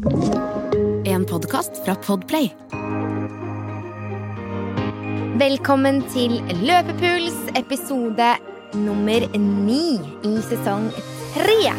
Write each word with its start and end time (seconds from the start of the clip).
En 0.00 1.24
podkast 1.28 1.84
fra 1.84 1.92
Podplay. 1.94 2.46
Velkommen 5.36 5.98
til 6.08 6.38
Løpepuls, 6.62 7.36
episode 7.58 8.30
nummer 8.80 9.26
ni 9.36 9.98
i 10.24 10.32
sesong 10.46 10.86
tre. 11.34 11.74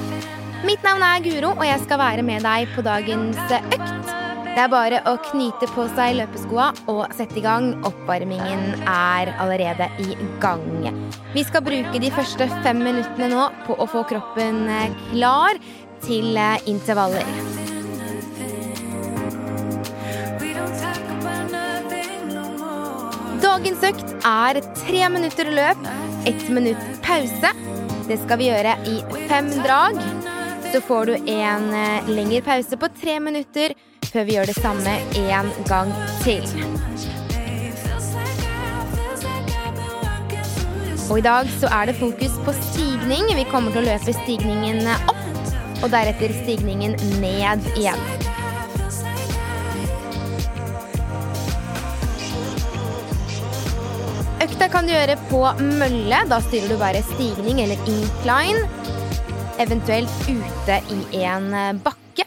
Mitt 0.67 0.85
navn 0.85 1.01
er 1.07 1.23
Guro, 1.25 1.55
og 1.55 1.65
jeg 1.65 1.81
skal 1.81 2.01
være 2.03 2.25
med 2.27 2.45
deg 2.45 2.69
på 2.75 2.83
dagens 2.85 3.41
økt. 3.57 4.13
Det 4.51 4.59
er 4.67 4.69
bare 4.69 5.01
å 5.09 5.15
knyte 5.31 5.71
på 5.73 5.87
seg 5.95 6.19
løpeskoa 6.19 6.67
og 6.93 7.07
sette 7.17 7.41
i 7.41 7.45
gang. 7.47 7.71
Oppvarmingen 7.89 8.83
er 8.83 9.33
allerede 9.41 9.89
i 10.03 10.13
gang. 10.43 10.91
Vi 11.33 11.47
skal 11.47 11.65
bruke 11.65 12.03
de 12.03 12.13
første 12.13 12.51
fem 12.61 12.85
minuttene 12.85 13.31
nå 13.33 13.49
på 13.65 13.79
å 13.81 13.89
få 13.89 14.05
kroppen 14.13 14.67
klar 15.09 15.57
til 16.05 16.37
intervaller. 16.69 17.60
Dagens 23.41 23.81
økt 23.81 24.11
er 24.27 24.57
tre 24.77 25.07
minutter 25.09 25.47
løp, 25.49 25.87
ett 26.29 26.43
minutt 26.53 26.81
pause. 27.01 27.49
Det 28.05 28.17
skal 28.21 28.37
vi 28.37 28.49
gjøre 28.51 28.75
i 28.85 28.99
fem 29.29 29.49
drag. 29.63 29.97
Så 30.71 30.81
får 30.85 31.09
du 31.09 31.13
en 31.33 31.65
eh, 31.73 32.11
lengre 32.11 32.43
pause 32.45 32.77
på 32.77 32.89
tre 32.99 33.17
minutter 33.19 33.73
før 34.11 34.27
vi 34.27 34.35
gjør 34.37 34.51
det 34.51 34.57
samme 34.59 34.93
en 35.17 35.49
gang 35.67 35.89
til. 36.21 36.45
Og 41.09 41.17
i 41.17 41.25
dag 41.25 41.49
så 41.57 41.71
er 41.79 41.89
det 41.89 41.97
fokus 41.99 42.37
på 42.45 42.53
stigning. 42.61 43.25
Vi 43.35 43.47
kommer 43.49 43.73
til 43.73 43.81
å 43.81 43.89
løpe 43.89 44.15
stigningen 44.21 44.85
opp, 45.09 45.25
og 45.81 45.89
deretter 45.91 46.31
stigningen 46.43 46.99
ned 47.23 47.65
igjen. 47.73 48.05
Økta 54.51 54.67
kan 54.67 54.83
du 54.83 54.91
gjøre 54.91 55.13
på 55.29 55.39
mølle. 55.79 56.17
Da 56.27 56.41
styrer 56.43 56.67
du 56.67 56.75
bare 56.75 56.99
stigning 57.13 57.61
eller 57.63 57.79
incline. 57.87 58.65
Eventuelt 59.63 60.11
ute 60.27 60.79
i 60.91 61.21
en 61.23 61.79
bakke. 61.85 62.25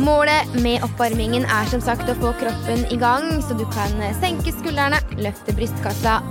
Målet 0.00 0.56
med 0.64 0.80
oppvarmingen 0.86 1.44
er 1.44 1.68
som 1.68 1.84
sagt 1.84 2.08
å 2.08 2.16
få 2.22 2.32
kroppen 2.40 2.86
i 2.88 2.96
gang, 2.96 3.34
så 3.44 3.52
du 3.58 3.66
kan 3.74 3.92
senke 4.22 4.54
skuldrene, 4.56 5.02
løfte 5.20 5.52
brystkassa. 5.52 6.22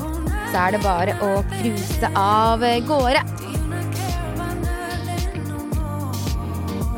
Så 0.50 0.58
er 0.64 0.74
det 0.74 0.82
bare 0.82 1.14
å 1.22 1.44
cruise 1.60 2.16
av 2.18 2.66
gårde. 2.90 3.22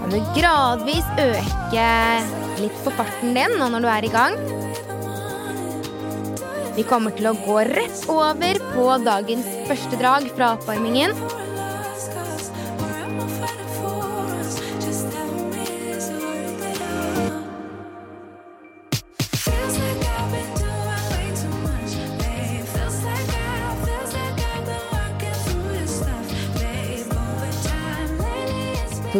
Kan 0.09 0.23
du 0.25 0.29
gradvis 0.33 1.05
øke 1.21 1.89
litt 2.57 2.77
på 2.81 2.93
farten 2.97 3.35
din 3.37 3.51
nå 3.61 3.67
når 3.69 3.83
du 3.83 3.87
er 3.93 4.05
i 4.07 4.09
gang. 4.09 4.37
Vi 6.73 6.81
kommer 6.89 7.13
til 7.13 7.29
å 7.29 7.35
gå 7.37 7.59
rett 7.69 8.01
over 8.09 8.57
på 8.71 8.87
dagens 9.05 9.45
første 9.69 9.99
drag 10.01 10.25
fra 10.33 10.55
oppvarmingen. 10.55 11.13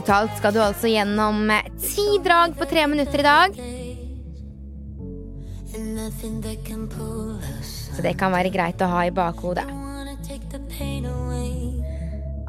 Totalt 0.10 0.40
skal 0.40 0.56
du 0.56 0.58
altså 0.58 0.90
gjennom 0.90 1.52
ti 1.78 2.04
drag 2.26 2.56
på 2.58 2.66
tre 2.66 2.88
minutter 2.90 3.22
i 3.22 3.26
dag. 3.28 3.58
Så 7.94 8.02
det 8.02 8.16
kan 8.18 8.34
være 8.34 8.50
greit 8.50 8.82
å 8.82 8.88
ha 8.90 9.04
i 9.06 9.12
bakhodet. 9.14 9.68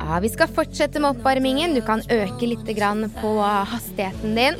Ja, 0.01 0.23
vi 0.25 0.33
skal 0.33 0.49
fortsette 0.57 1.05
med 1.05 1.11
oppvarmingen. 1.11 1.77
Du 1.77 1.85
kan 1.85 2.01
øke 2.09 2.49
litt 2.49 2.65
på 3.21 3.37
hastigheten 3.45 4.41
din. 4.41 4.57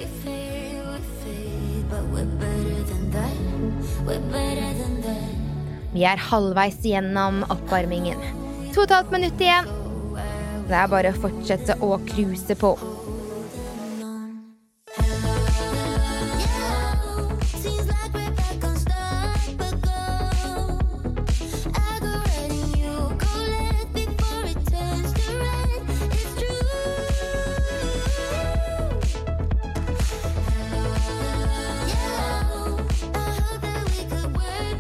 Vi 5.97 6.05
er 6.05 6.29
halvveis 6.29 6.85
gjennom 6.85 7.47
oppvarmingen. 7.49 8.21
To 8.75 8.85
og 8.85 8.91
et 8.91 8.99
halvt 9.01 9.17
minutt 9.17 9.41
igjen. 9.41 9.80
Det 10.71 10.79
er 10.79 10.87
bare 10.87 11.11
å 11.11 11.17
fortsette 11.19 11.75
å 11.83 11.97
cruise 12.07 12.55
på. 12.55 12.69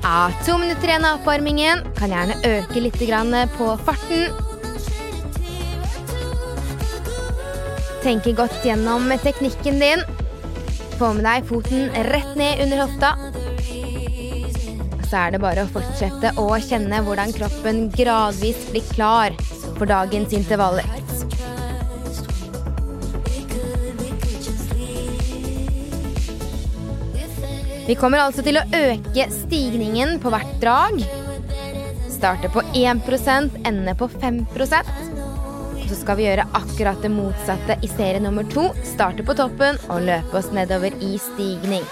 Ja, 0.00 0.28
to 0.46 0.54
minutter 0.58 0.86
igjen 0.86 1.04
av 1.08 1.18
oppvarmingen. 1.18 1.82
Kan 1.98 2.14
gjerne 2.14 2.38
øke 2.46 2.86
litt 2.86 3.02
på 3.58 3.74
farten. 3.82 4.49
Tenke 8.00 8.32
godt 8.32 8.64
gjennom 8.64 9.10
teknikken 9.20 9.80
din. 9.80 10.02
Få 10.96 11.12
med 11.16 11.26
deg 11.26 11.44
foten 11.48 11.90
rett 12.08 12.32
ned 12.38 12.62
under 12.64 12.80
hofta. 12.86 13.10
Så 15.10 15.18
er 15.18 15.34
det 15.34 15.40
bare 15.42 15.66
å 15.66 15.70
fortsette 15.74 16.32
å 16.40 16.46
kjenne 16.64 17.02
hvordan 17.04 17.34
kroppen 17.36 17.88
gradvis 17.92 18.62
blir 18.70 18.86
klar 18.94 19.36
for 19.76 19.90
dagens 19.90 20.32
intervaller. 20.36 20.86
Vi 27.90 27.96
kommer 27.98 28.22
altså 28.22 28.44
til 28.46 28.60
å 28.60 28.66
øke 28.70 29.24
stigningen 29.34 30.20
på 30.22 30.30
hvert 30.30 30.56
drag. 30.62 31.00
Starte 32.12 32.48
på 32.54 32.62
1% 32.70 33.64
ende 33.66 33.96
på 33.98 34.06
5 34.20 34.44
så 35.90 35.96
skal 35.98 36.20
vi 36.20 36.28
gjøre 36.28 36.46
akkurat 36.54 37.02
det 37.02 37.10
motsatte 37.10 37.74
i 37.82 37.88
serie 37.90 38.22
nummer 38.22 38.46
to. 38.46 38.68
Starte 38.86 39.26
på 39.26 39.34
toppen 39.34 39.80
og 39.90 40.04
løpe 40.06 40.38
oss 40.38 40.52
nedover 40.54 40.94
i 41.02 41.16
stigning. 41.18 41.82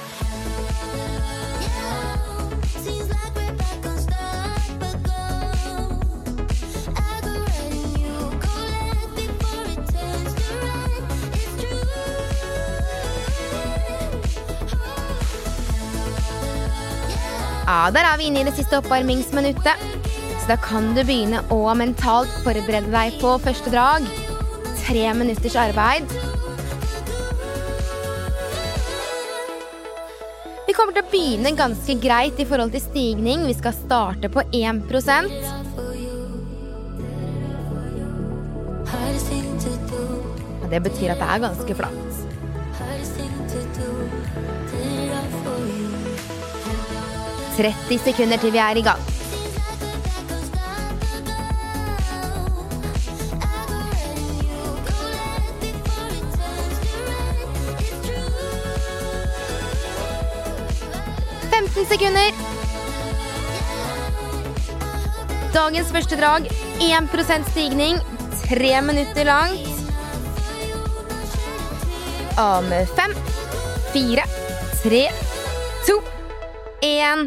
Ja, 17.68 17.90
der 17.92 18.06
er 18.06 18.16
vi 18.16 18.30
inne 18.30 18.40
i 18.40 18.46
det 18.46 18.54
siste 18.56 18.78
oppvarmingsminuttet. 18.78 20.07
Da 20.48 20.56
kan 20.56 20.94
du 20.96 21.02
begynne 21.04 21.42
å 21.52 21.58
mentalt 21.76 22.30
forberede 22.40 22.88
deg 22.88 23.18
på 23.20 23.34
første 23.44 23.68
drag. 23.68 24.06
Tre 24.80 25.02
minutters 25.12 25.56
arbeid. 25.60 26.08
Vi 30.64 30.72
kommer 30.72 30.96
til 30.96 31.04
å 31.04 31.10
begynne 31.12 31.52
ganske 31.58 31.98
greit 32.00 32.40
i 32.40 32.46
forhold 32.48 32.72
til 32.72 32.80
stigning. 32.80 33.44
Vi 33.44 33.58
skal 33.58 33.76
starte 33.76 34.32
på 34.32 34.46
1 34.48 34.80
Og 40.62 40.72
Det 40.72 40.82
betyr 40.88 41.12
at 41.12 41.20
det 41.20 41.28
er 41.28 41.44
ganske 41.44 41.76
flatt. 41.76 42.24
30 47.58 47.98
sekunder 47.98 48.38
til 48.40 48.52
vi 48.54 48.64
er 48.64 48.76
i 48.78 48.86
gang. 48.86 49.17
Sekunder. 61.86 62.32
Dagens 65.54 65.90
første 65.94 66.16
drag 66.18 66.48
1% 66.82 67.50
stigning. 67.50 67.98
Tre 68.42 68.80
minutter 68.82 69.24
langt. 69.28 69.68
Om 72.38 72.70
fem, 72.96 73.14
fire, 73.92 74.24
tre, 74.82 75.02
to, 75.86 75.96
én 76.86 77.26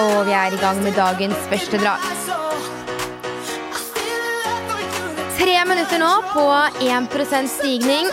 Og 0.00 0.24
vi 0.24 0.32
er 0.32 0.54
i 0.56 0.60
gang 0.60 0.80
med 0.82 0.96
dagens 0.96 1.36
første 1.50 1.78
drag. 1.82 2.00
Tre 5.36 5.60
minutter 5.68 6.00
nå 6.00 6.12
på 6.32 6.48
1% 6.80 7.54
stigning. 7.58 8.08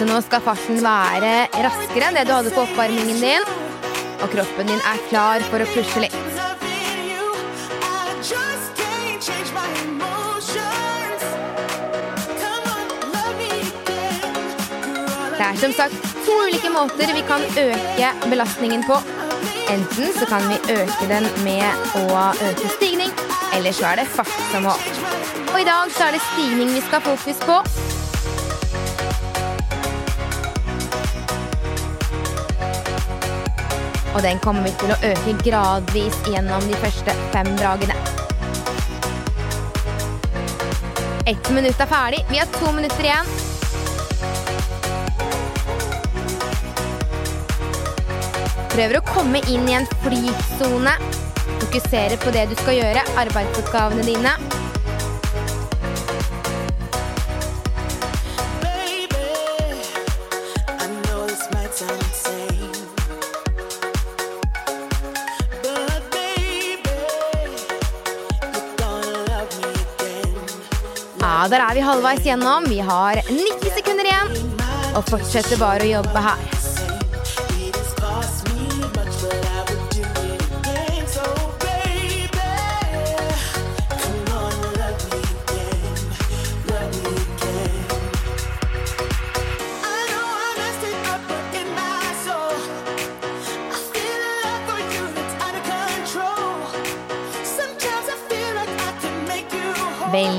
Så 0.00 0.06
nå 0.08 0.16
skal 0.24 0.40
farten 0.40 0.78
være 0.80 1.30
raskere 1.60 2.06
enn 2.06 2.14
det 2.16 2.22
du 2.24 2.30
hadde 2.32 2.50
på 2.54 2.62
oppvarmingen 2.62 3.18
din. 3.20 3.42
Og 4.24 4.30
kroppen 4.32 4.70
din 4.70 4.78
er 4.88 5.02
klar 5.10 5.44
for 5.50 5.60
å 5.60 5.66
pushe 5.74 6.00
litt. 6.00 6.16
Det 15.36 15.44
er 15.50 15.60
som 15.66 15.76
sagt 15.76 16.08
to 16.24 16.38
ulike 16.46 16.72
måter 16.72 17.12
vi 17.12 17.26
kan 17.28 17.44
øke 17.60 18.14
belastningen 18.32 18.88
på. 18.88 18.96
Enten 19.68 20.16
så 20.16 20.30
kan 20.32 20.48
vi 20.48 20.56
øke 20.78 21.12
den 21.12 21.28
med 21.44 21.92
å 22.00 22.24
øke 22.48 22.72
stigning, 22.78 23.12
eller 23.52 23.76
så 23.76 23.92
er 23.92 24.00
det 24.00 24.08
fart 24.16 24.32
som 24.48 24.64
mål. 24.64 24.90
Og 25.50 25.60
i 25.60 25.68
dag 25.68 25.92
så 25.92 26.08
er 26.08 26.16
det 26.16 26.24
stigning 26.32 26.72
vi 26.72 26.88
skal 26.88 27.04
fokus 27.04 27.44
på. 27.44 27.60
Og 34.20 34.24
den 34.26 34.40
kommer 34.44 34.66
vi 34.66 34.70
til 34.76 34.90
å 34.92 34.96
øke 35.00 35.32
gradvis 35.40 36.16
gjennom 36.28 36.60
de 36.68 36.76
første 36.82 37.14
fem 37.32 37.46
dragene. 37.56 37.94
Ett 41.24 41.48
minutt 41.56 41.80
er 41.80 41.88
ferdig. 41.88 42.20
Vi 42.28 42.36
har 42.36 42.50
to 42.58 42.68
minutter 42.76 43.08
igjen. 43.08 43.32
Prøver 48.76 49.00
å 49.00 49.04
komme 49.08 49.40
inn 49.48 49.64
i 49.72 49.80
en 49.80 49.88
flytsone. 50.04 50.98
Fokusere 51.64 52.20
på 52.20 52.36
det 52.36 52.50
du 52.52 52.58
skal 52.60 52.76
gjøre, 52.76 53.08
arbeidsoppgavene 53.24 54.04
dine. 54.04 54.59
Der 71.50 71.64
er 71.64 71.74
vi 71.74 71.82
halvveis 71.82 72.22
gjennom. 72.22 72.68
Vi 72.70 72.78
har 72.84 73.22
90 73.26 73.74
sekunder 73.80 74.06
igjen. 74.06 74.56
Og 74.94 75.06
fortsetter 75.10 75.58
bare 75.58 75.86
å 75.86 75.92
jobbe 75.98 76.26
her. 76.30 76.59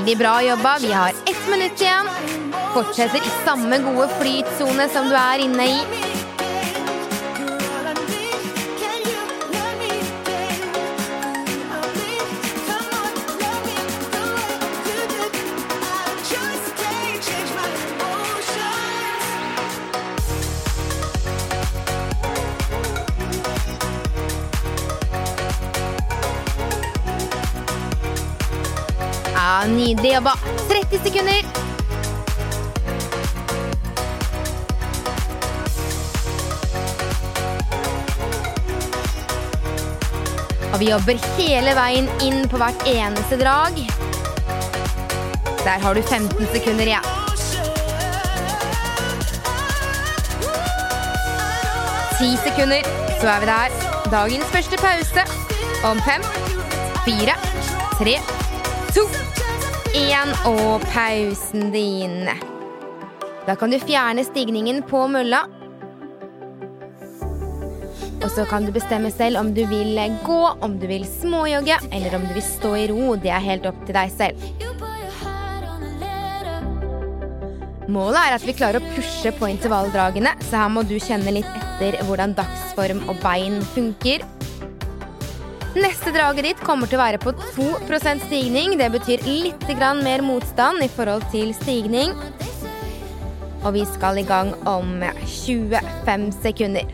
Veldig 0.02 0.18
bra 0.18 0.42
jobba. 0.42 0.78
Vi 0.80 0.92
har 0.92 1.08
ett 1.08 1.50
minutt 1.50 1.80
igjen. 1.80 2.06
Fortsetter 2.74 3.18
i 3.18 3.30
samme 3.44 3.78
gode 3.78 4.08
flytsone 4.18 4.88
som 4.90 5.06
du 5.06 5.14
er 5.14 5.44
inne 5.44 5.66
i. 5.76 6.01
jobba. 30.12 30.32
30 30.68 30.98
sekunder. 31.04 31.42
Og 40.72 40.80
vi 40.80 40.88
jobber 40.90 41.18
hele 41.38 41.74
veien 41.76 42.08
inn 42.24 42.44
på 42.48 42.60
hvert 42.60 42.86
eneste 42.88 43.38
drag. 43.40 43.80
Der 45.62 45.78
har 45.78 45.94
du 45.94 46.02
15 46.02 46.46
sekunder 46.52 46.92
igjen. 46.92 47.10
Ti 52.18 52.30
sekunder, 52.44 52.88
så 53.20 53.32
er 53.32 53.40
vi 53.40 53.50
der. 53.52 53.80
Dagens 54.12 54.52
første 54.52 54.76
pause 54.76 55.26
om 55.88 56.00
fem, 56.06 56.24
fire, 57.04 57.36
tre, 57.98 58.18
to, 58.94 59.06
én 59.92 60.30
og 60.48 60.84
pausen 60.88 61.70
din. 61.72 62.28
Da 63.46 63.56
kan 63.58 63.72
du 63.72 63.78
fjerne 63.82 64.24
stigningen 64.24 64.80
på 64.88 65.04
mølla. 65.10 65.44
Og 68.22 68.30
så 68.30 68.46
kan 68.48 68.64
du 68.64 68.72
bestemme 68.72 69.10
selv 69.10 69.40
om 69.40 69.50
du 69.54 69.64
vil 69.66 69.98
gå, 70.24 70.42
om 70.62 70.78
du 70.78 70.86
vil 70.86 71.04
småjogge, 71.04 71.76
eller 71.90 72.14
om 72.16 72.24
du 72.28 72.34
vil 72.36 72.46
stå 72.46 72.74
i 72.78 72.86
ro. 72.88 73.16
Det 73.16 73.32
er 73.34 73.42
helt 73.42 73.66
opp 73.66 73.80
til 73.84 73.98
deg 73.98 74.12
selv. 74.14 74.52
Målet 77.92 78.20
er 78.22 78.36
at 78.38 78.44
vi 78.46 78.54
klarer 78.56 78.80
å 78.80 78.92
pushe 78.94 79.34
på 79.36 79.50
intervalldragene, 79.50 80.32
så 80.48 80.62
her 80.62 80.70
må 80.72 80.86
du 80.86 80.94
kjenne 81.02 81.34
litt 81.34 81.58
etter 81.58 81.98
hvordan 82.06 82.32
dagsform 82.38 83.02
og 83.10 83.18
bein 83.20 83.58
funker. 83.74 84.24
Neste 85.72 86.12
draget 86.12 86.44
ditt 86.44 86.58
kommer 86.60 86.88
til 86.88 86.98
å 86.98 87.04
være 87.06 87.18
på 87.22 87.32
2% 87.56 88.26
stigning. 88.26 88.74
Det 88.76 88.90
betyr 88.92 89.24
litt 89.24 89.64
mer 90.04 90.20
motstand 90.20 90.84
i 90.84 90.88
forhold 90.92 91.24
til 91.32 91.54
stigning. 91.56 92.12
Og 93.64 93.72
vi 93.72 93.86
skal 93.94 94.20
i 94.20 94.26
gang 94.26 94.52
om 94.68 95.00
25 95.24 96.28
sekunder. 96.42 96.84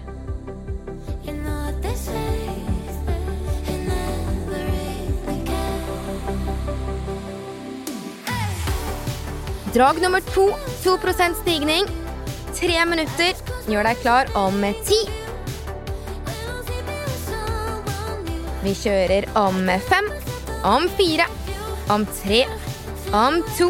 Drag 9.75 10.03
nummer 10.03 10.21
to. 10.21 10.53
2% 10.85 11.43
stigning. 11.43 11.87
Tre 12.55 12.85
minutter. 12.87 13.35
Gjør 13.69 13.91
deg 13.91 14.05
klar 14.07 14.31
om 14.39 14.63
ti. 14.87 15.28
Vi 18.59 18.73
kjører 18.75 19.29
om 19.39 19.69
fem, 19.87 20.09
om 20.67 20.89
fire, 20.99 21.29
om 21.95 22.03
tre, 22.23 22.41
om 23.15 23.39
to, 23.55 23.69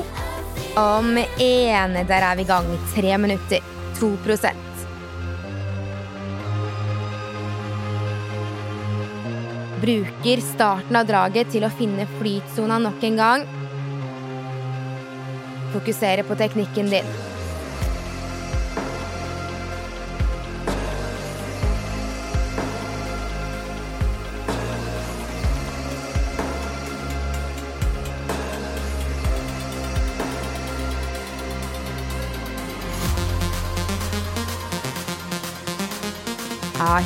om 0.81 1.11
én. 1.19 1.99
Der 2.09 2.25
er 2.25 2.39
vi 2.39 2.47
i 2.47 2.49
gang. 2.49 2.71
Tre 2.95 3.19
minutter. 3.21 3.61
To 3.99 4.15
prosent. 4.25 4.65
Bruker 9.83 10.41
starten 10.43 10.97
av 10.97 11.07
draget 11.07 11.53
til 11.53 11.69
å 11.69 11.75
finne 11.75 12.09
flytsona 12.19 12.81
nok 12.81 13.05
en 13.11 13.21
gang. 13.21 13.49
Fokusere 15.75 16.25
på 16.25 16.39
teknikken 16.41 16.89
din. 16.97 17.38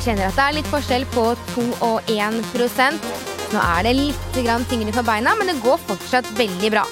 Kjenner 0.01 0.29
at 0.29 0.37
det 0.39 0.47
er 0.47 0.57
litt 0.57 0.71
forskjell 0.71 1.05
på 1.13 1.29
2 1.53 1.69
og 1.85 2.09
1% 2.09 3.07
Nå 3.53 3.61
er 3.61 3.83
det 3.85 3.93
litt 3.93 4.21
tyngre 4.33 4.93
for 4.95 5.05
beina, 5.05 5.35
men 5.37 5.51
det 5.51 5.61
går 5.61 5.77
fortsatt 5.85 6.25
veldig 6.39 6.71
bra. 6.73 6.87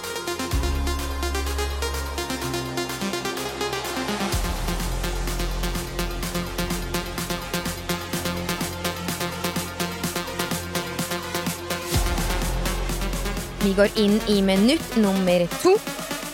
Vi 13.62 13.74
går 13.77 13.98
inn 14.03 14.20
i 14.27 14.41
minutt 14.46 14.96
nummer 15.01 15.48
to 15.62 15.75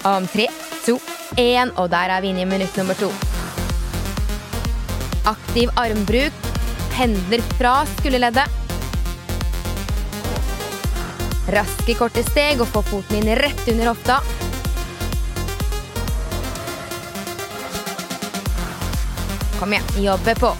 Om 0.07 0.27
tre, 0.31 0.47
to, 0.85 0.97
én, 1.35 1.71
og 1.75 1.89
der 1.91 2.11
er 2.15 2.21
vi 2.23 2.31
inne 2.31 2.45
i 2.45 2.49
minutt 2.49 2.75
nummer 2.79 2.95
to. 2.95 3.11
Aktiv 5.27 5.69
armbruk. 5.75 6.46
Pendler 6.97 7.41
fra 7.57 7.85
skulderleddet. 7.85 8.49
Raske, 11.47 11.93
korte 11.93 12.23
steg 12.25 12.63
og 12.63 12.71
få 12.71 12.81
foten 12.87 13.19
inn 13.19 13.37
rett 13.37 13.69
under 13.69 13.91
hofta. 13.91 14.17
Kom 19.59 19.77
igjen, 19.77 19.93
jobbe 20.07 20.35
på. 20.41 20.51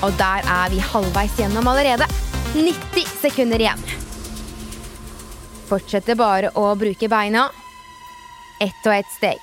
Og 0.00 0.16
der 0.16 0.48
er 0.48 0.72
vi 0.72 0.80
halvveis 0.80 1.36
gjennom 1.36 1.68
allerede. 1.68 2.08
90 2.56 3.18
sekunder 3.20 3.68
igjen. 3.68 3.99
Fortsette 5.70 6.16
bare 6.18 6.50
å 6.58 6.72
bruke 6.74 7.06
beina. 7.06 7.44
Ett 8.58 8.86
og 8.86 8.94
ett 8.96 9.12
steg. 9.14 9.38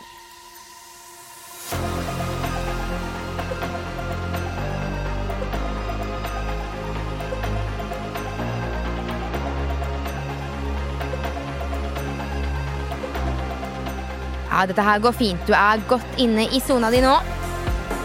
Ja, 14.51 14.65
dette 14.65 14.81
her 14.81 14.99
går 14.99 15.15
fint. 15.15 15.47
Du 15.47 15.53
er 15.55 15.79
godt 15.87 16.19
inne 16.19 16.49
i 16.51 16.59
sona 16.59 16.91
di 16.91 16.99
nå. 17.05 17.15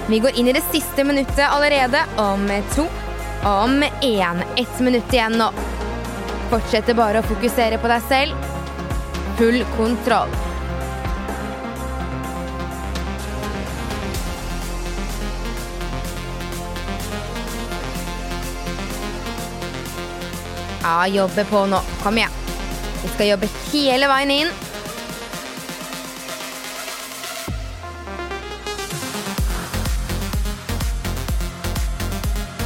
Vi 0.06 0.22
går 0.22 0.38
inn 0.38 0.52
i 0.52 0.54
det 0.54 0.62
siste 0.70 1.02
minuttet 1.08 1.48
allerede. 1.48 2.06
Om 2.22 2.46
to. 2.76 2.86
Om 3.48 3.80
én. 3.82 4.46
Ett 4.54 4.80
minutt 4.80 5.10
igjen 5.10 5.40
nå. 5.42 5.50
Fortsetter 6.52 6.92
bare 6.92 7.22
å 7.22 7.24
fokusere 7.24 7.78
på 7.80 7.88
deg 7.88 8.02
selv. 8.10 8.48
Full 9.38 9.62
kontroll. 9.72 10.34
Ja, 20.82 21.06
jobbe 21.08 21.46
på 21.48 21.64
nå. 21.72 21.80
Kom 22.02 22.20
igjen. 22.20 22.36
Vi 23.00 23.14
skal 23.14 23.30
jobbe 23.30 23.48
hele 23.70 24.12
veien 24.12 24.34
inn. 24.36 24.52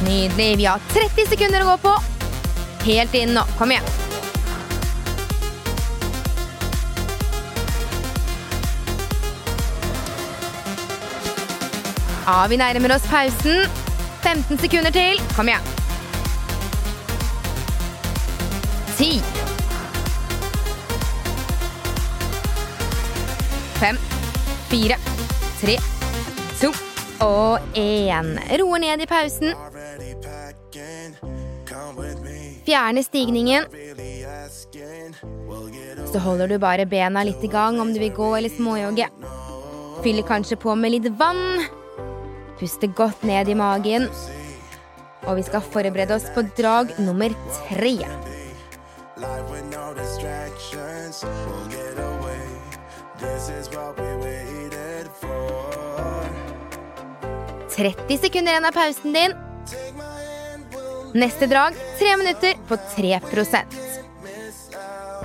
Nydelig. 0.03 0.51
Vi 0.57 0.67
har 0.67 0.87
30 0.91 1.31
sekunder 1.31 1.63
å 1.63 1.71
gå 1.71 1.79
på. 1.87 1.97
Helt 2.87 3.13
inn 3.19 3.33
nå. 3.35 3.41
Kom 3.57 3.71
igjen. 3.71 3.83
Ja, 12.27 12.45
vi 12.47 12.57
nærmer 12.57 12.95
oss 12.95 13.07
pausen. 13.11 13.67
15 14.23 14.61
sekunder 14.63 14.95
til. 14.95 15.19
Kom 15.35 15.51
igjen. 15.51 15.73
10 18.97 19.19
Fem, 23.77 23.99
fire, 24.71 24.95
tre, 25.59 25.75
to 26.61 26.71
og 27.21 27.59
1. 27.75 28.31
Roer 28.57 28.79
ned 28.81 29.03
i 29.03 29.05
pausen. 29.11 29.53
Fjerne 32.67 33.03
stigningen. 33.03 33.63
Så 36.11 36.19
holder 36.19 36.49
du 36.51 36.57
bare 36.59 36.83
bena 36.85 37.21
litt 37.23 37.43
i 37.43 37.47
gang 37.47 37.79
om 37.79 37.93
du 37.95 37.99
vil 38.01 38.11
gå 38.11 38.27
eller 38.35 38.51
småjogge. 38.51 39.07
Fyller 40.03 40.25
kanskje 40.27 40.57
på 40.59 40.75
med 40.75 40.91
litt 40.91 41.07
vann. 41.15 41.63
Puste 42.59 42.89
godt 42.91 43.23
ned 43.23 43.47
i 43.47 43.55
magen. 43.55 44.09
Og 45.23 45.39
vi 45.39 45.47
skal 45.47 45.63
forberede 45.63 46.17
oss 46.19 46.27
på 46.35 46.43
drag 46.59 46.91
nummer 46.99 47.31
tre. 47.61 47.95
This 53.17 53.49
is 53.49 53.69
what 53.71 53.95
we 53.97 54.11
waited 54.19 55.07
for. 55.21 56.29
30 57.77 58.17
sekunder 58.17 58.51
igjen 58.51 58.65
av 58.65 58.75
pausen 58.75 59.13
din. 59.13 60.16
Neste 61.13 61.47
drag 61.47 61.73
tre 61.99 62.17
minutter 62.17 62.53
på 62.67 62.77
3 62.95 63.19
miss 64.23 64.69
out. 64.73 65.23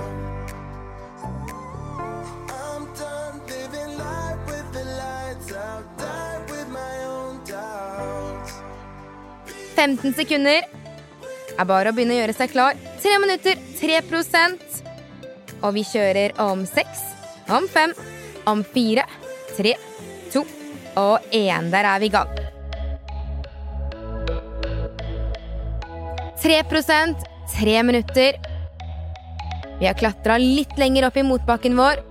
I'm 2.49 2.87
done 2.99 3.41
living 3.47 3.97
life 3.97 4.39
with 4.47 4.71
the 4.73 4.83
lights 4.83 5.51
out, 5.51 5.83
die 5.97 6.39
with 6.49 6.69
my 6.69 7.05
own 7.05 7.39
doubts. 7.45 8.53
15 9.75 10.13
sekunder. 10.13 10.63
Er 11.59 11.65
bare 11.65 11.91
å 11.91 11.93
begynne 11.93 12.15
å 12.15 12.21
gjøre 12.21 12.37
seg 12.37 12.51
klar. 12.51 12.79
Tre 13.01 13.19
minutter, 13.19 13.59
3% 13.81 14.81
Og 15.63 15.73
vi 15.75 15.83
kjører 15.83 16.33
om 16.43 16.65
seks, 16.67 17.03
om 17.47 17.67
fem, 17.71 17.93
om 18.47 18.63
fire, 18.63 19.05
tre, 19.55 19.75
to 20.31 20.43
og 20.95 21.19
én. 21.31 21.71
Der 21.71 21.87
er 21.87 21.99
vi 22.03 22.11
i 22.11 22.15
gang. 22.15 22.42
3% 26.43 27.15
tre 27.57 27.83
minutter. 27.83 28.35
Vi 29.79 29.85
har 29.87 29.93
klatra 29.93 30.35
litt 30.37 30.75
lenger 30.77 31.07
opp 31.07 31.17
i 31.17 31.23
motbakken 31.23 31.77
vår. 31.79 32.03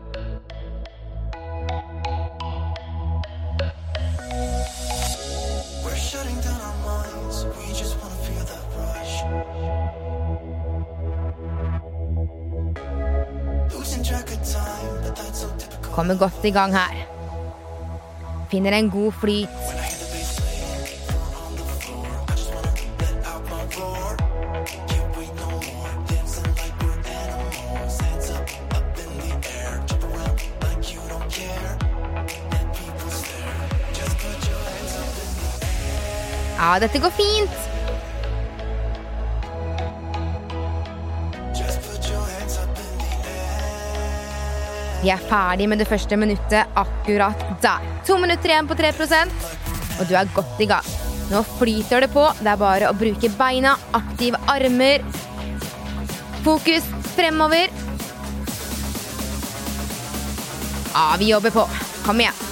Kommer 15.93 16.17
godt 16.17 16.45
i 16.49 16.51
gang 16.51 16.73
her. 16.73 17.05
Finner 18.49 18.73
en 18.73 18.89
god 18.91 19.13
flyt. 19.21 19.62
Ja, 36.63 36.77
dette 36.79 37.01
går 37.03 37.11
fint. 37.11 37.57
Vi 45.03 45.11
er 45.11 45.25
ferdig 45.27 45.67
med 45.67 45.83
det 45.83 45.89
første 45.91 46.15
minuttet 46.15 46.79
akkurat 46.79 47.43
der. 47.65 47.91
To 48.07 48.21
minutter 48.23 48.53
igjen 48.53 48.71
på 48.71 48.79
3% 48.79 49.59
og 49.99 50.09
du 50.09 50.15
er 50.17 50.31
godt 50.35 50.63
i 50.63 50.69
gang. 50.71 50.87
Nå 51.33 51.43
flyter 51.57 52.05
det 52.05 52.11
på. 52.13 52.25
Det 52.41 52.51
er 52.53 52.61
bare 52.61 52.91
å 52.91 52.97
bruke 52.97 53.31
beina, 53.39 53.75
aktive 53.97 54.41
armer. 54.51 55.05
Fokus 56.47 56.87
fremover. 57.17 57.71
Ja, 60.93 61.07
vi 61.19 61.31
jobber 61.33 61.55
på. 61.55 61.69
Kom 62.07 62.21
igjen. 62.21 62.52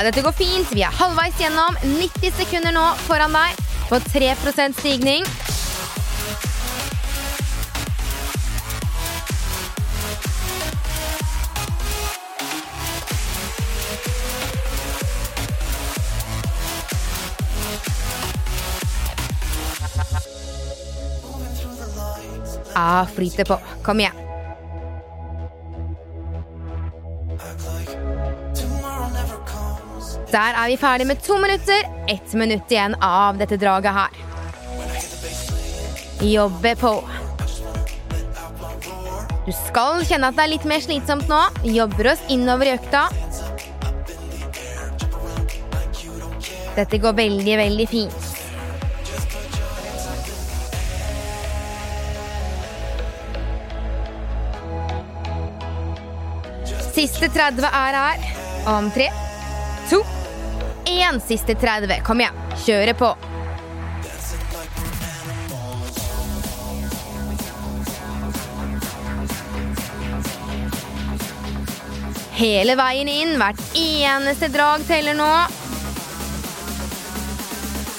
Dette 0.00 0.22
går 0.24 0.32
fint. 0.32 0.70
Vi 0.72 0.80
er 0.80 0.94
halvveis 0.96 1.36
gjennom. 1.36 1.76
90 1.84 2.32
sekunder 2.38 2.72
nå 2.72 2.86
foran 3.04 3.34
deg 3.36 3.58
på 3.90 4.00
3% 4.08 4.80
stigning. 4.80 5.26
Ah, 22.74 23.04
flyter 23.06 23.44
på. 23.44 23.60
Kom 23.84 24.00
igjen. 24.00 24.29
Der 30.30 30.54
er 30.54 30.68
vi 30.70 30.76
ferdig 30.78 31.06
med 31.06 31.22
to 31.26 31.36
minutter. 31.42 31.86
Ett 32.08 32.32
minutt 32.38 32.70
igjen 32.70 32.94
av 33.02 33.38
dette 33.38 33.56
draget 33.58 33.92
her. 33.96 34.10
Jobbe 36.22 36.74
på. 36.78 36.92
Du 39.46 39.50
skal 39.56 40.04
kjenne 40.06 40.28
at 40.30 40.36
det 40.38 40.44
er 40.44 40.52
litt 40.52 40.66
mer 40.70 40.82
slitsomt 40.84 41.26
nå. 41.30 41.40
Jobber 41.66 42.12
oss 42.12 42.22
innover 42.30 42.70
i 42.70 42.74
økta. 42.76 43.08
Dette 46.76 47.00
går 47.02 47.16
veldig, 47.18 47.56
veldig 47.64 47.86
fint. 47.90 48.28
Siste 56.94 57.32
30 57.34 57.66
er 57.66 57.98
her. 57.98 58.30
Om 58.70 58.92
tre, 58.94 59.08
to, 59.90 60.04
én. 60.86 61.20
Siste 61.20 61.54
30. 61.54 62.00
Kom 62.06 62.20
igjen, 62.20 62.36
kjøre 62.64 62.94
på. 62.94 63.10
Hele 72.40 72.76
veien 72.78 73.10
inn. 73.10 73.34
Hvert 73.40 73.60
eneste 73.76 74.48
drag 74.54 74.86
teller 74.88 75.18
nå. 75.18 75.32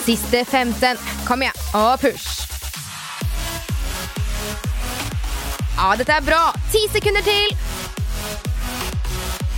Siste 0.01 0.45
15. 0.45 0.98
Kom 1.27 1.43
igjen, 1.45 1.65
og 1.77 2.00
push. 2.01 2.39
Ja, 5.75 5.91
dette 5.98 6.13
er 6.13 6.25
bra. 6.25 6.41
Ti 6.71 6.88
sekunder 6.93 7.25
til. 7.25 7.53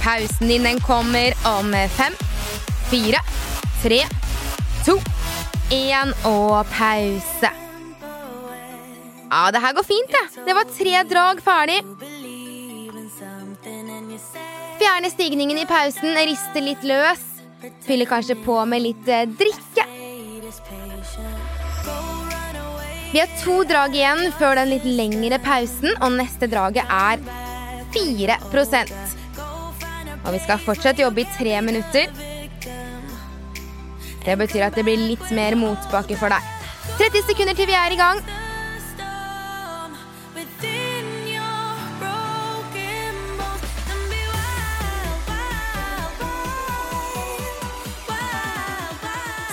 Pausen 0.04 0.48
din 0.52 0.64
den 0.64 0.80
kommer 0.84 1.32
om 1.48 1.72
fem, 1.96 2.16
fire, 2.94 3.20
tre, 3.82 4.04
to, 4.86 4.94
én 5.74 6.12
og 6.30 6.68
pause. 6.70 7.50
Ja, 9.32 9.40
det 9.50 9.62
her 9.64 9.74
går 9.74 9.86
fint, 9.88 10.12
det. 10.14 10.44
Det 10.46 10.54
var 10.54 10.68
tre 10.70 11.00
drag 11.10 11.40
ferdig. 11.42 11.80
Fjerne 14.78 15.10
stigningen 15.10 15.58
i 15.58 15.66
pausen, 15.66 16.12
riste 16.30 16.62
litt 16.62 16.86
løs. 16.86 17.24
Fyller 17.88 18.06
kanskje 18.12 18.36
på 18.46 18.60
med 18.70 18.84
litt 18.84 19.10
eh, 19.10 19.26
drikke. 19.42 19.88
Vi 23.14 23.22
har 23.24 23.34
to 23.42 23.56
drag 23.70 23.98
igjen 23.98 24.22
før 24.38 24.60
den 24.62 24.70
litt 24.76 24.86
lengre 24.86 25.42
pausen, 25.42 25.98
og 25.98 26.14
neste 26.20 26.52
draget 26.52 26.86
er 26.86 27.26
4% 27.98 28.94
Og 30.28 30.30
vi 30.34 30.44
skal 30.46 30.62
fortsatt 30.62 31.02
jobbe 31.02 31.26
i 31.26 31.28
tre 31.40 31.58
minutter. 31.66 32.33
Det 34.26 34.38
betyr 34.40 34.70
at 34.70 34.76
det 34.78 34.86
blir 34.88 35.00
litt 35.00 35.32
mer 35.36 35.58
motbakke 35.60 36.16
for 36.20 36.32
deg. 36.32 36.54
30 37.00 37.28
sekunder 37.28 37.58
til 37.58 37.68
vi 37.68 37.76
er 37.76 37.92
i 37.92 38.00
gang. 38.00 38.24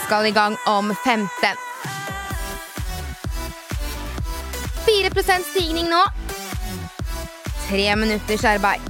Skal 0.04 0.26
i 0.26 0.34
gang 0.34 0.56
om 0.66 0.94
15. 1.04 1.28
4 4.86 5.42
stigning 5.52 5.86
nå. 5.90 6.00
Tre 7.68 7.96
minutters 7.96 8.44
arbeid. 8.44 8.82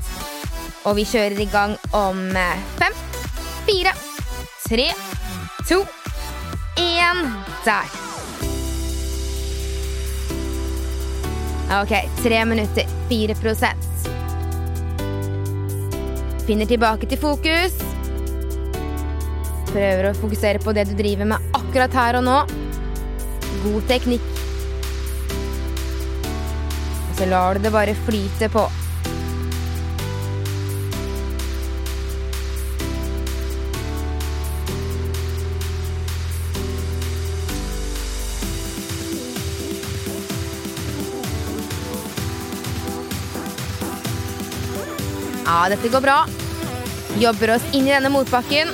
Og 0.89 0.97
vi 0.97 1.05
kjører 1.05 1.41
i 1.41 1.49
gang 1.53 1.77
om 1.93 2.23
eh, 2.37 2.63
fem, 2.81 2.97
fire, 3.67 3.93
tre, 4.65 4.87
to, 5.69 5.85
én. 6.77 7.27
Der. 7.65 7.87
Ok, 11.83 11.93
tre 12.23 12.45
minutter. 12.45 12.87
4% 13.09 13.67
Finner 16.47 16.67
tilbake 16.67 17.07
til 17.07 17.21
fokus. 17.21 17.77
Prøver 19.71 20.09
å 20.09 20.17
fokusere 20.19 20.59
på 20.65 20.75
det 20.75 20.89
du 20.89 20.97
driver 20.99 21.29
med 21.31 21.55
akkurat 21.55 21.95
her 21.95 22.19
og 22.19 22.27
nå. 22.27 22.39
God 23.63 23.87
teknikk. 23.87 24.27
Og 27.07 27.15
så 27.21 27.31
lar 27.31 27.55
du 27.55 27.63
det 27.69 27.75
bare 27.77 27.95
flyte 28.09 28.51
på. 28.51 28.67
Ja, 45.51 45.69
dette 45.69 45.89
går 45.89 46.01
bra. 46.01 46.27
Jobber 47.19 47.51
oss 47.57 47.65
inn 47.75 47.89
i 47.89 47.91
denne 47.91 48.07
motbakken. 48.15 48.69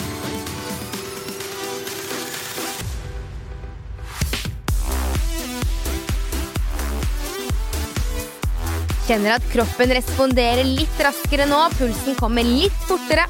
Kjenner 9.07 9.39
at 9.39 9.49
kroppen 9.55 9.97
responderer 9.97 10.69
litt 10.69 11.01
raskere 11.01 11.49
nå. 11.49 11.65
Pulsen 11.79 12.21
kommer 12.21 12.45
litt 12.45 12.85
fortere. 12.85 13.25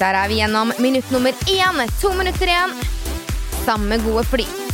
Der 0.00 0.22
er 0.24 0.30
vi 0.32 0.40
gjennom 0.40 0.72
minutt 0.80 1.12
nummer 1.12 1.36
én. 1.52 1.84
To 2.00 2.16
minutter 2.16 2.48
igjen. 2.48 2.78
Samme 3.66 4.00
gode 4.08 4.24
flyt. 4.32 4.65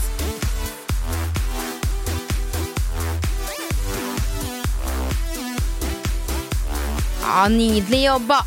Nydelig 7.32 8.04
jobba. 8.04 8.42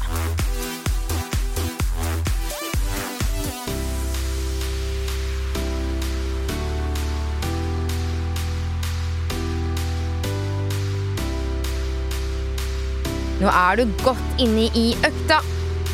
Nå 13.41 13.49
er 13.49 13.81
du 13.81 13.89
godt 14.05 14.39
inne 14.39 14.69
i 14.77 14.93
økta, 15.01 15.41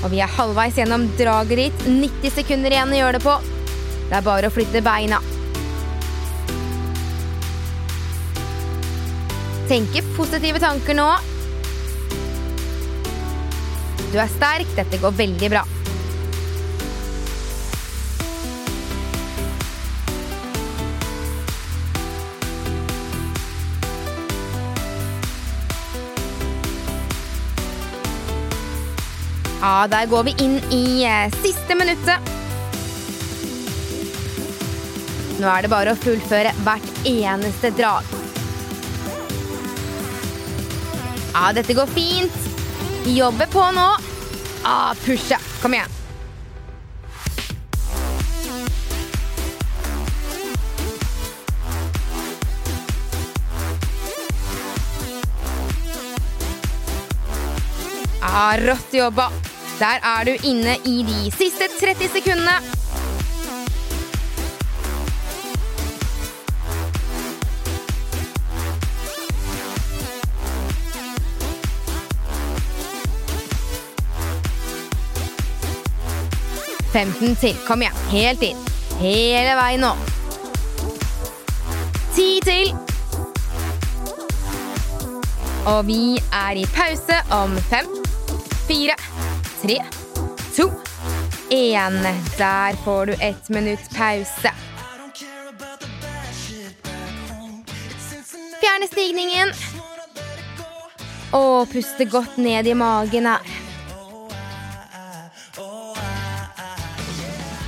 og 0.03 0.11
vi 0.11 0.19
er 0.19 0.35
halvveis 0.35 0.75
gjennom 0.75 1.07
draget 1.15 1.63
ditt. 1.63 1.87
90 1.87 2.37
sekunder 2.41 2.75
igjen 2.75 2.91
å 2.91 2.99
gjøre 2.99 3.17
det 3.17 3.25
på. 3.25 3.39
Det 4.11 4.19
er 4.19 4.27
bare 4.27 4.51
å 4.51 4.53
flytte 4.53 4.83
beina. 4.83 5.23
Tenke 9.71 10.03
positive 10.17 10.59
tanker 10.59 10.99
nå. 10.99 11.11
Du 14.11 14.17
er 14.19 14.27
sterk. 14.27 14.67
Dette 14.75 14.99
går 14.99 15.13
veldig 15.15 15.49
bra. 15.53 15.63
Ja, 29.61 29.87
der 29.87 30.07
går 30.09 30.23
vi 30.25 30.31
inn 30.41 30.57
i 30.73 31.03
eh, 31.05 31.31
siste 31.43 31.75
minuttet. 31.77 32.31
Nå 35.37 35.47
er 35.49 35.63
det 35.63 35.71
bare 35.71 35.93
å 35.93 36.01
fullføre 36.01 36.51
hvert 36.65 37.05
eneste 37.07 37.71
drag. 37.77 38.09
Ja, 41.31 41.51
dette 41.55 41.77
går 41.77 41.93
fint. 41.93 42.40
Jobbe 43.05 43.47
på 43.47 43.71
nå. 43.71 43.97
Ah, 44.63 44.93
pushe. 45.05 45.37
Kom 45.61 45.73
igjen. 45.73 45.89
Ah, 58.21 58.57
rått 58.57 58.93
jobba. 58.93 59.31
Der 59.79 59.97
er 60.03 60.25
du 60.25 60.35
inne 60.47 60.77
i 60.85 61.01
de 61.03 61.31
siste 61.33 61.67
30 61.79 62.07
sekundene. 62.13 62.80
Femten 76.91 77.35
til. 77.35 77.55
Kom 77.67 77.81
igjen. 77.81 77.99
Helt 78.11 78.41
inn. 78.43 78.57
Hele 78.99 79.55
veien 79.55 79.85
nå. 79.85 79.93
10 82.15 82.39
til. 82.43 82.73
Og 85.71 85.85
vi 85.87 86.17
er 86.33 86.57
i 86.57 86.65
pause 86.73 87.17
om 87.31 87.53
fem, 87.69 87.87
fire, 88.67 88.95
tre, 89.61 89.77
to, 90.55 90.67
én. 91.53 92.01
Der 92.37 92.77
får 92.83 93.05
du 93.05 93.13
ett 93.13 93.49
minutt 93.49 93.89
pause. 93.95 94.51
Fjerne 98.61 98.87
stigningen. 98.91 99.53
Og 101.31 101.69
puste 101.69 102.05
godt 102.05 102.37
ned 102.37 102.67
i 102.67 102.73
magen 102.73 103.25
her. 103.25 103.60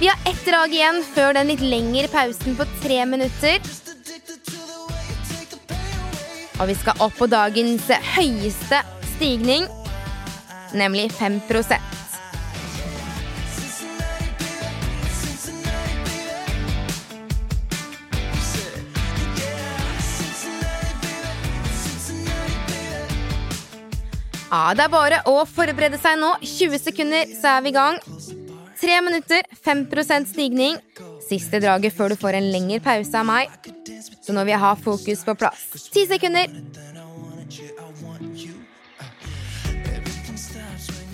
Vi 0.03 0.07
har 0.09 0.31
ett 0.31 0.45
drag 0.45 0.73
igjen 0.75 0.97
før 1.15 1.29
den 1.37 1.47
litt 1.47 1.61
lengre 1.63 2.09
pausen 2.11 2.57
på 2.59 2.65
tre 2.83 2.97
minutter. 3.07 3.63
Og 6.59 6.67
vi 6.67 6.75
skal 6.75 6.99
opp 7.05 7.15
på 7.15 7.29
dagens 7.31 7.87
høyeste 8.11 8.81
stigning, 9.13 9.63
nemlig 10.75 11.07
5 11.15 11.39
Ja, 24.51 24.73
det 24.75 24.83
er 24.83 24.91
bare 24.91 25.23
å 25.31 25.45
forberede 25.47 25.95
seg 25.97 26.19
nå. 26.19 26.35
20 26.43 26.83
sekunder, 26.91 27.31
så 27.39 27.55
er 27.55 27.63
vi 27.63 27.71
i 27.71 27.79
gang. 27.79 28.03
Tre 28.83 29.01
minutter, 29.01 29.41
5% 29.65 30.25
stigning. 30.27 30.75
Siste 31.23 31.61
draget 31.63 31.93
før 31.95 32.11
du 32.11 32.17
får 32.19 32.35
en 32.35 32.49
lengre 32.51 32.81
pause 32.83 33.15
av 33.15 33.23
meg. 33.23 33.53
Så 34.19 34.35
nå 34.35 34.43
vil 34.43 34.51
jeg 34.51 34.59
ha 34.59 34.71
fokus 34.75 35.21
på 35.23 35.35
plass. 35.39 35.61
Ti 35.93 36.03
sekunder. 36.09 36.51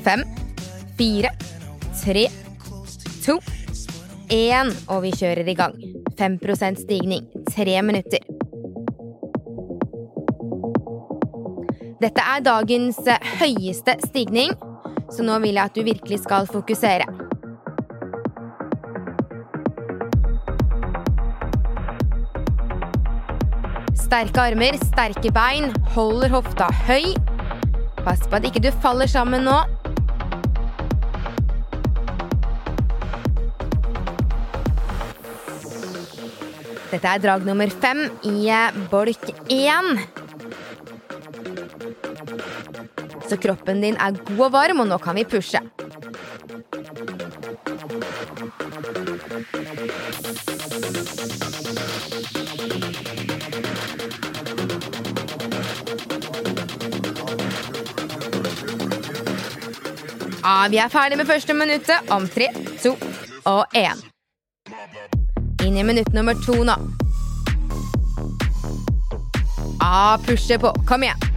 Fem, 0.01 0.25
fire, 0.97 1.36
tre, 2.01 2.25
to, 3.21 3.38
én. 4.34 4.73
Og 4.89 5.05
vi 5.05 5.13
kjører 5.21 5.53
i 5.53 5.58
gang. 5.62 5.77
5% 6.17 6.82
stigning. 6.88 7.29
Tre 7.53 7.79
minutter. 7.86 8.25
Dette 12.01 12.29
er 12.34 12.45
dagens 12.49 13.03
høyeste 13.38 13.99
stigning, 14.10 14.58
så 15.13 15.21
nå 15.21 15.38
vil 15.45 15.60
jeg 15.60 15.67
at 15.69 15.77
du 15.77 15.86
virkelig 15.86 16.23
skal 16.25 16.49
fokusere. 16.49 17.29
Sterke 24.10 24.41
armer, 24.41 24.74
sterke 24.82 25.30
bein, 25.30 25.67
holder 25.93 26.32
hofta 26.34 26.65
høy. 26.88 27.12
Pass 28.02 28.24
på 28.26 28.39
at 28.39 28.48
ikke 28.48 28.63
du 28.63 28.72
faller 28.82 29.06
sammen 29.06 29.43
nå. 29.45 29.54
Dette 36.89 37.06
er 37.06 37.22
drag 37.22 37.45
nummer 37.45 37.69
fem 37.69 38.08
i 38.26 38.50
bolk 38.89 39.30
én. 39.54 40.02
Så 43.30 43.38
kroppen 43.38 43.86
din 43.86 44.02
er 44.02 44.17
god 44.24 44.48
og 44.48 44.56
varm, 44.58 44.82
og 44.82 44.89
nå 44.89 44.98
kan 45.06 45.22
vi 45.22 45.30
pushe. 45.38 45.62
Ja, 60.50 60.68
vi 60.70 60.78
er 60.82 60.90
ferdig 60.90 61.18
med 61.20 61.28
første 61.30 61.54
minuttet 61.54 62.08
om 62.10 62.24
tre, 62.28 62.48
to 62.82 62.96
og 63.46 63.76
én. 63.78 64.00
Inn 65.62 65.78
i 65.78 65.84
minutt 65.86 66.10
nummer 66.14 66.34
to 66.42 66.56
nå. 66.66 66.74
Ja, 69.78 70.18
pushe 70.26 70.58
på. 70.58 70.74
Kom 70.90 71.06
igjen. 71.06 71.29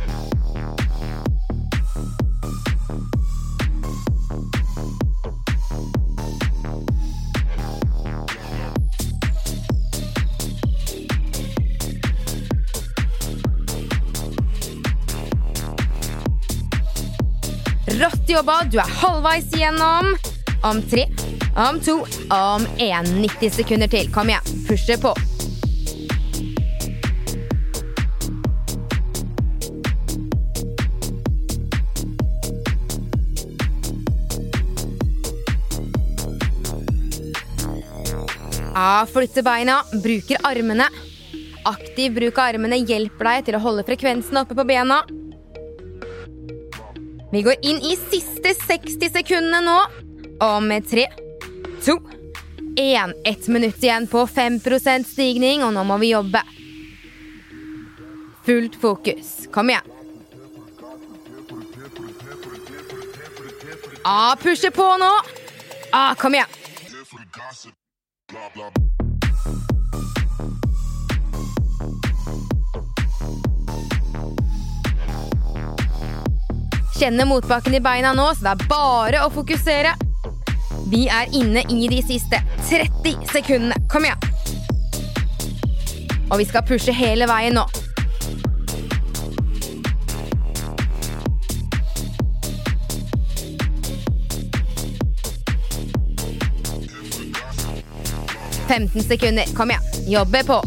Jobba. 18.32 18.62
Du 18.64 18.78
er 18.80 18.88
halvveis 18.88 19.50
igjennom. 19.52 20.14
Om 20.64 20.78
tre, 20.88 21.02
om 21.68 21.80
to, 21.84 21.98
om 22.32 22.64
én. 22.80 23.04
90 23.20 23.50
sekunder 23.52 23.90
til. 23.92 24.08
Kom 24.14 24.30
igjen. 24.32 24.46
Pushe 24.64 24.96
på. 24.96 25.12
Ja, 38.72 39.04
flytte 39.12 39.44
beina, 39.44 39.82
bruker 39.92 40.40
armene. 40.48 40.88
Aktiv 41.68 42.14
bruk 42.16 42.38
av 42.40 42.54
armene 42.54 42.80
hjelper 42.80 43.28
deg 43.28 43.50
til 43.50 43.60
å 43.60 43.66
holde 43.66 43.84
frekvensen 43.84 44.40
oppe 44.40 44.56
på 44.56 44.64
bena. 44.64 45.02
Vi 47.32 47.42
går 47.42 47.54
inn 47.62 47.78
i 47.80 47.96
siste 47.96 48.54
60 48.54 49.08
sekundene 49.12 49.62
nå. 49.64 49.76
Og 50.44 50.58
med 50.62 50.84
tre, 50.84 51.06
to, 51.84 51.94
én. 52.76 53.14
Ett 53.24 53.46
minutt 53.48 53.80
igjen 53.80 54.06
på 54.06 54.26
5% 54.26 55.08
stigning, 55.08 55.64
og 55.64 55.72
nå 55.72 55.84
må 55.88 55.96
vi 56.02 56.10
jobbe. 56.12 56.42
Fullt 58.44 58.76
fokus. 58.82 59.30
Kom 59.54 59.72
igjen. 59.72 59.88
Ah, 64.04 64.36
pushe 64.36 64.70
på 64.70 64.90
nå. 65.00 65.12
Ah, 65.92 66.12
kom 66.14 66.36
igjen. 66.36 66.62
Kjenner 77.02 77.26
motbakken 77.26 77.74
i 77.74 77.80
beina 77.80 78.12
nå, 78.14 78.28
så 78.34 78.44
det 78.44 78.50
er 78.50 78.68
bare 78.70 79.20
å 79.26 79.30
fokusere. 79.34 79.90
Vi 80.86 81.08
er 81.10 81.32
inne 81.34 81.64
i 81.74 81.88
de 81.90 81.96
siste 82.06 82.38
30 82.68 83.24
sekundene. 83.26 83.74
Kom 83.90 84.06
igjen. 84.06 84.22
Og 86.30 86.38
vi 86.38 86.46
skal 86.46 86.62
pushe 86.62 86.94
hele 86.94 87.26
veien 87.26 87.58
nå. 87.58 87.66
«15 98.70 99.08
sekunder. 99.08 99.50
Kom 99.58 99.74
igjen. 99.74 99.90
Jobbe 100.20 100.44
på. 100.46 100.60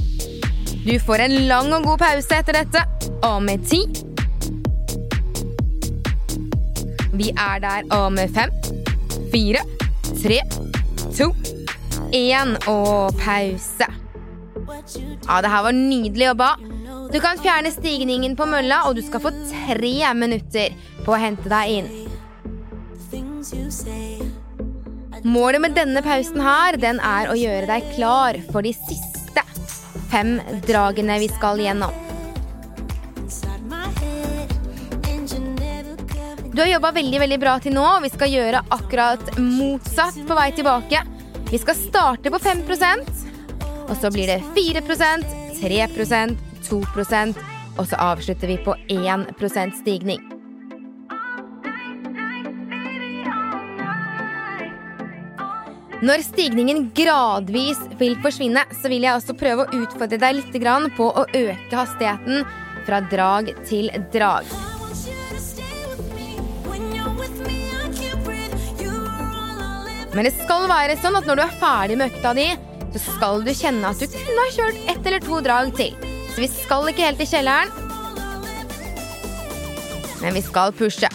Du 0.84 1.00
får 1.00 1.30
en 1.30 1.38
lang 1.48 1.72
og 1.80 1.88
god 1.94 2.04
pause 2.04 2.42
etter 2.44 2.60
dette. 2.60 2.84
Og 3.24 3.40
med 3.48 3.64
ti 3.72 3.86
Vi 7.16 7.32
er 7.32 7.62
der 7.64 7.86
om 7.96 8.18
fem, 8.36 8.52
fire, 9.32 9.62
tre, 10.20 10.42
to, 11.16 11.30
én 12.12 12.56
og 12.68 13.16
pause. 13.22 13.88
Ja, 15.26 15.42
det 15.42 15.52
her 15.52 15.64
var 15.64 15.72
nydelig 15.78 16.28
jobba. 16.28 16.50
Du 17.14 17.20
kan 17.24 17.40
fjerne 17.40 17.72
stigningen 17.72 18.36
på 18.36 18.48
mølla, 18.50 18.82
og 18.90 18.98
du 18.98 19.02
skal 19.06 19.24
få 19.24 19.32
tre 19.48 20.14
minutter 20.18 20.76
på 21.06 21.16
å 21.16 21.22
hente 21.22 21.52
deg 21.52 21.78
inn. 21.78 21.92
Målet 25.26 25.64
med 25.64 25.78
denne 25.78 26.04
pausen 26.06 26.44
her, 26.44 26.76
den 26.82 27.00
er 27.00 27.32
å 27.32 27.38
gjøre 27.40 27.70
deg 27.70 27.94
klar 27.96 28.42
for 28.52 28.66
de 28.66 28.76
siste 28.76 29.46
fem 30.12 30.38
dragene 30.68 31.22
vi 31.24 31.32
skal 31.32 31.64
gjennom. 31.64 32.05
Du 36.56 36.62
har 36.62 36.70
jobba 36.70 36.94
veldig 36.96 37.20
veldig 37.20 37.38
bra 37.42 37.54
til 37.60 37.74
nå, 37.76 37.84
og 37.84 38.04
vi 38.06 38.10
skal 38.14 38.32
gjøre 38.32 38.62
akkurat 38.72 39.20
motsatt 39.44 40.16
på 40.24 40.36
vei 40.38 40.46
tilbake. 40.56 41.02
Vi 41.50 41.58
skal 41.60 41.76
starte 41.76 42.32
på 42.32 42.40
5% 42.40 43.10
og 43.86 43.98
så 44.00 44.08
blir 44.14 44.32
det 44.32 44.38
4% 44.56 45.26
3% 45.60 46.38
2% 46.70 47.42
og 47.76 47.90
så 47.90 48.00
avslutter 48.00 48.48
vi 48.48 48.56
på 48.64 48.72
1% 48.88 49.76
stigning. 49.82 50.22
Når 56.06 56.24
stigningen 56.24 56.86
gradvis 56.96 57.82
vil 58.00 58.16
forsvinne, 58.24 58.64
så 58.80 58.94
vil 58.94 59.04
jeg 59.04 59.18
også 59.18 59.36
prøve 59.36 59.66
å 59.68 59.82
utfordre 59.82 60.22
deg 60.24 60.40
litt 60.40 60.96
på 60.96 61.10
å 61.12 61.28
øke 61.28 61.76
hastigheten 61.76 62.48
fra 62.88 63.02
drag 63.12 63.52
til 63.68 63.92
drag. 64.16 64.75
Men 70.16 70.30
det 70.30 70.32
skal 70.38 70.70
være 70.72 70.96
sånn 71.04 71.18
at 71.20 71.26
når 71.28 71.36
du 71.36 71.44
er 71.44 71.56
ferdig 71.60 71.96
med 72.00 72.14
økta 72.14 72.32
di, 72.38 72.48
så 72.96 73.02
skal 73.04 73.42
du 73.44 73.52
kjenne 73.52 73.90
at 73.92 74.00
du 74.00 74.08
kunne 74.08 74.46
ha 74.46 74.52
kjørt 74.56 74.78
ett 74.94 75.10
eller 75.10 75.24
to 75.24 75.42
drag 75.44 75.74
til. 75.76 75.92
Så 76.32 76.40
vi 76.40 76.48
skal 76.52 76.88
ikke 76.88 77.04
helt 77.04 77.20
i 77.20 77.28
kjelleren. 77.28 77.74
Men 80.22 80.38
vi 80.38 80.44
skal 80.46 80.72
pushe. 80.76 81.10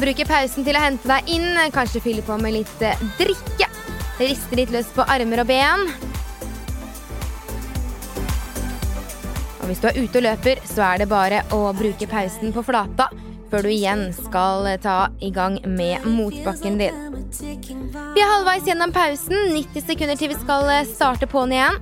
Bruke 0.00 0.24
pausen 0.28 0.64
til 0.64 0.76
å 0.76 0.84
hente 0.84 1.08
deg 1.08 1.32
inn, 1.32 1.48
kanskje 1.72 2.04
fylle 2.04 2.24
på 2.24 2.36
med 2.40 2.58
litt 2.58 2.84
eh, 2.84 3.00
drikke. 3.16 3.70
Riste 4.20 4.60
litt 4.60 4.72
løs 4.72 4.92
på 4.92 5.04
armer 5.08 5.40
og 5.42 5.48
ben. 5.48 5.88
Og 9.60 9.66
hvis 9.68 9.80
du 9.80 9.88
er 9.88 9.96
ute 9.96 10.20
og 10.20 10.28
løper, 10.28 10.60
så 10.68 10.84
er 10.92 11.02
det 11.02 11.08
bare 11.08 11.42
å 11.56 11.64
bruke 11.76 12.08
pausen 12.08 12.52
på 12.52 12.68
flata 12.68 13.08
før 13.50 13.66
du 13.66 13.70
igjen 13.72 14.08
skal 14.16 14.68
ta 14.82 14.96
i 15.20 15.30
gang 15.34 15.58
med 15.66 16.06
motbakken 16.06 16.78
din. 16.80 17.06
Vi 18.14 18.22
er 18.22 18.32
halvveis 18.34 18.66
gjennom 18.66 18.94
pausen. 18.94 19.54
90 19.54 19.86
sekunder 19.86 20.18
til 20.18 20.32
vi 20.32 20.40
skal 20.40 20.70
starte 20.94 21.30
på'n 21.30 21.56
igjen. 21.58 21.80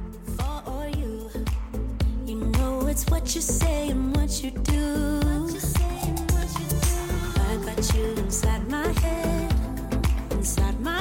Inside 10.39 10.81
know 10.81 10.98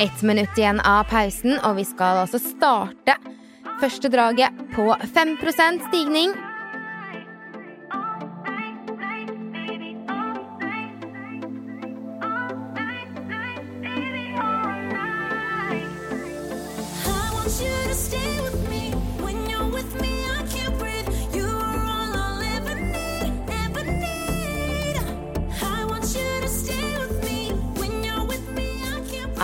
Ett 0.00 0.22
minutt 0.22 0.58
igjen 0.58 0.80
av 0.80 1.08
pausen, 1.10 1.56
og 1.66 1.76
vi 1.76 1.84
skal 1.84 2.20
altså 2.22 2.38
starte 2.38 3.16
første 3.80 4.10
draget 4.12 4.54
på 4.76 4.86
5% 5.14 5.88
stigning. 5.88 6.34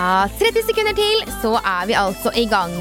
Ja, 0.04 0.28
30 0.38 0.66
sekunder 0.68 0.92
til, 0.92 1.20
så 1.40 1.54
er 1.64 1.86
vi 1.88 1.94
altså 1.96 2.28
i 2.36 2.42
gang. 2.44 2.72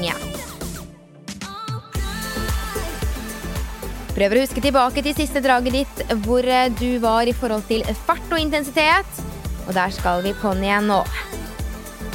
Prøver 4.12 4.36
å 4.36 4.42
huske 4.42 4.60
tilbake 4.60 5.00
til 5.06 5.14
siste 5.16 5.40
draget 5.40 5.72
ditt, 5.72 6.02
hvor 6.26 6.44
eh, 6.44 6.68
du 6.76 6.98
var 7.00 7.24
i 7.24 7.32
forhold 7.32 7.64
til 7.70 7.80
fart 8.04 8.28
og 8.28 8.42
intensitet. 8.42 9.22
Og 9.64 9.72
der 9.72 9.94
skal 9.96 10.20
vi 10.26 10.34
på'n 10.36 10.60
igjen 10.66 10.90
nå. 10.90 10.98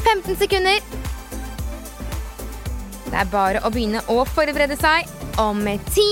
15 0.03 0.37
sekunder. 0.43 0.77
Det 3.07 3.17
er 3.23 3.31
bare 3.33 3.63
å 3.65 3.71
begynne 3.73 4.03
å 4.13 4.19
forberede 4.29 4.77
seg. 4.77 5.09
Om 5.41 5.63
10, 5.65 6.05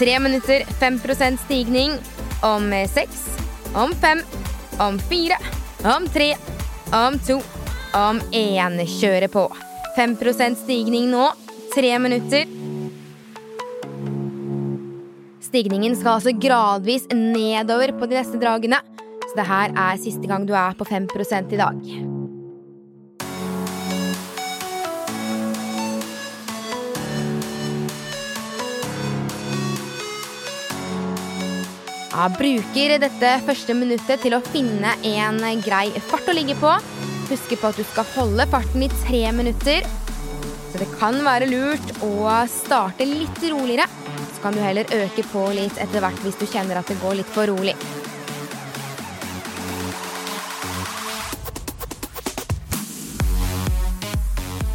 3 0.00 0.16
minutter, 0.24 0.66
5% 0.82 1.44
stigning. 1.44 1.94
Om 2.42 2.74
6, 2.96 3.22
om 3.78 3.94
5, 4.02 4.26
om 4.82 4.98
4, 5.14 5.38
om 5.94 6.10
3, 6.18 6.28
om 7.04 7.22
2, 7.30 7.38
om 7.96 8.20
én 8.32 8.78
Kjøre 8.88 9.28
på. 9.32 9.46
5% 9.96 10.60
stigning 10.64 11.08
nå. 11.10 11.30
Tre 11.74 11.94
minutter. 11.98 12.44
Stigningen 15.48 15.96
skal 15.96 16.18
altså 16.18 16.34
gradvis 16.36 17.08
nedover 17.14 17.94
på 17.96 18.08
de 18.10 18.18
neste 18.20 18.40
dragene. 18.40 18.82
Så 19.28 19.36
det 19.36 19.48
her 19.48 19.72
er 19.72 20.00
siste 20.00 20.28
gang 20.28 20.46
du 20.48 20.54
er 20.56 20.76
på 20.76 20.84
5 20.88 21.08
i 21.52 21.60
dag. 21.60 21.82
Ja, 32.18 32.24
bruker 32.34 32.96
dette 32.98 33.28
første 33.46 33.74
minuttet 33.78 34.24
til 34.24 34.34
å 34.34 34.40
finne 34.42 34.96
en 35.06 35.60
grei 35.62 35.86
fart 36.10 36.26
å 36.26 36.34
ligge 36.34 36.56
på. 36.58 36.72
Husk 37.28 37.50
på 37.60 37.68
at 37.68 37.76
du 37.76 37.84
skal 37.84 38.06
holde 38.14 38.46
farten 38.48 38.84
i 38.86 38.88
tre 39.02 39.22
minutter. 39.36 39.84
Så 40.72 40.80
det 40.80 40.88
kan 40.96 41.16
være 41.24 41.48
lurt 41.50 41.90
å 42.04 42.12
starte 42.48 43.04
litt 43.08 43.40
roligere. 43.44 43.84
Så 44.32 44.42
kan 44.44 44.56
du 44.56 44.62
heller 44.64 44.88
øke 44.96 45.24
på 45.28 45.42
litt 45.56 45.76
etter 45.82 46.00
hvert 46.04 46.20
hvis 46.24 46.38
du 46.40 46.46
kjenner 46.48 46.80
at 46.80 46.88
det 46.88 46.96
går 47.02 47.18
litt 47.20 47.32
for 47.34 47.50
rolig. 47.50 47.74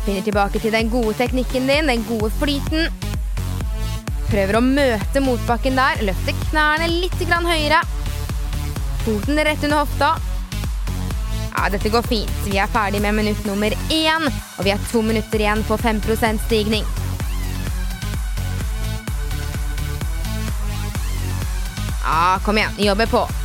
Finner 0.03 0.25
tilbake 0.25 0.59
til 0.59 0.75
den 0.75 0.91
gode 0.91 1.15
teknikken 1.17 1.65
din, 1.69 1.89
den 1.89 2.03
gode 2.09 2.29
flyten. 2.41 2.91
Prøver 4.27 4.59
å 4.59 4.65
møte 4.65 5.23
motbakken 5.23 5.79
der. 5.79 6.03
Løfter 6.05 6.37
knærne 6.49 6.91
litt 6.91 7.17
høyere. 7.23 7.81
Foten 9.07 9.41
rett 9.47 9.63
under 9.63 9.83
hofta. 9.83 10.13
Dette 11.71 11.89
går 11.89 12.01
fint. 12.01 12.33
Vi 12.45 12.57
er 12.57 12.67
ferdig 12.67 13.01
med 13.01 13.15
minutt 13.15 13.45
nummer 13.45 13.71
én, 13.89 14.27
og 14.57 14.65
vi 14.65 14.73
har 14.73 14.81
to 14.91 15.01
minutter 15.01 15.39
igjen 15.39 15.63
på 15.67 15.77
5% 15.77 16.45
stigning. 16.45 16.83
Ja, 22.03 22.39
kom 22.45 22.57
igjen. 22.57 22.71
Jobber 22.77 23.05
på. 23.05 23.42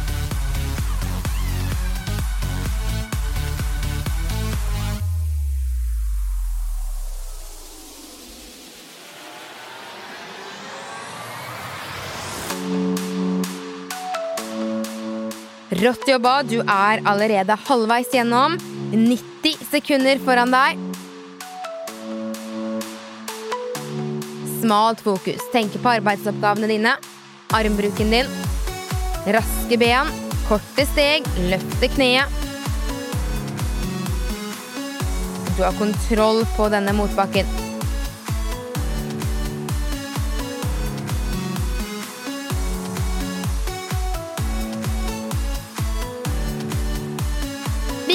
Rått 15.78 16.08
jobba. 16.10 16.40
Du 16.42 16.58
er 16.58 16.98
allerede 17.06 17.54
halvveis 17.68 18.10
gjennom. 18.10 18.56
90 18.90 19.60
sekunder 19.70 20.18
foran 20.24 20.50
deg. 20.50 20.80
Smalt 24.58 25.04
fokus. 25.06 25.44
Tenke 25.52 25.78
på 25.78 25.92
arbeidsoppgavene 26.00 26.72
dine. 26.72 26.96
Armbruken 27.54 28.10
din. 28.10 28.34
Raske 29.38 29.78
ben. 29.78 30.10
Korte 30.48 30.88
steg. 30.90 31.30
Løfte 31.46 31.92
kneet. 31.94 32.34
Du 35.54 35.62
har 35.62 35.78
kontroll 35.78 36.42
på 36.56 36.68
denne 36.74 36.94
motbakken. 36.98 37.67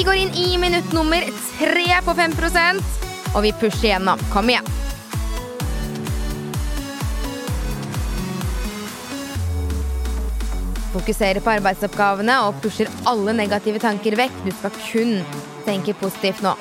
Vi 0.04 0.08
går 0.08 0.16
inn 0.16 0.34
i 0.36 0.58
minutt 0.58 0.92
nummer 0.92 1.22
tre 1.60 2.02
på 2.04 2.12
5% 2.12 2.80
og 3.36 3.38
vi 3.46 3.54
pusher 3.56 3.86
gjennom. 3.88 4.20
Kom 4.34 4.50
igjen. 4.52 4.68
Fokuserer 10.92 11.40
på 11.40 11.54
arbeidsoppgavene 11.56 12.36
og 12.50 12.60
pusher 12.60 12.92
alle 13.08 13.38
negative 13.40 13.80
tanker 13.80 14.20
vekk. 14.20 14.44
Du 14.44 14.52
skal 14.52 14.76
kun 14.82 15.16
tenke 15.64 15.96
positivt 16.04 16.44
nå. 16.44 16.52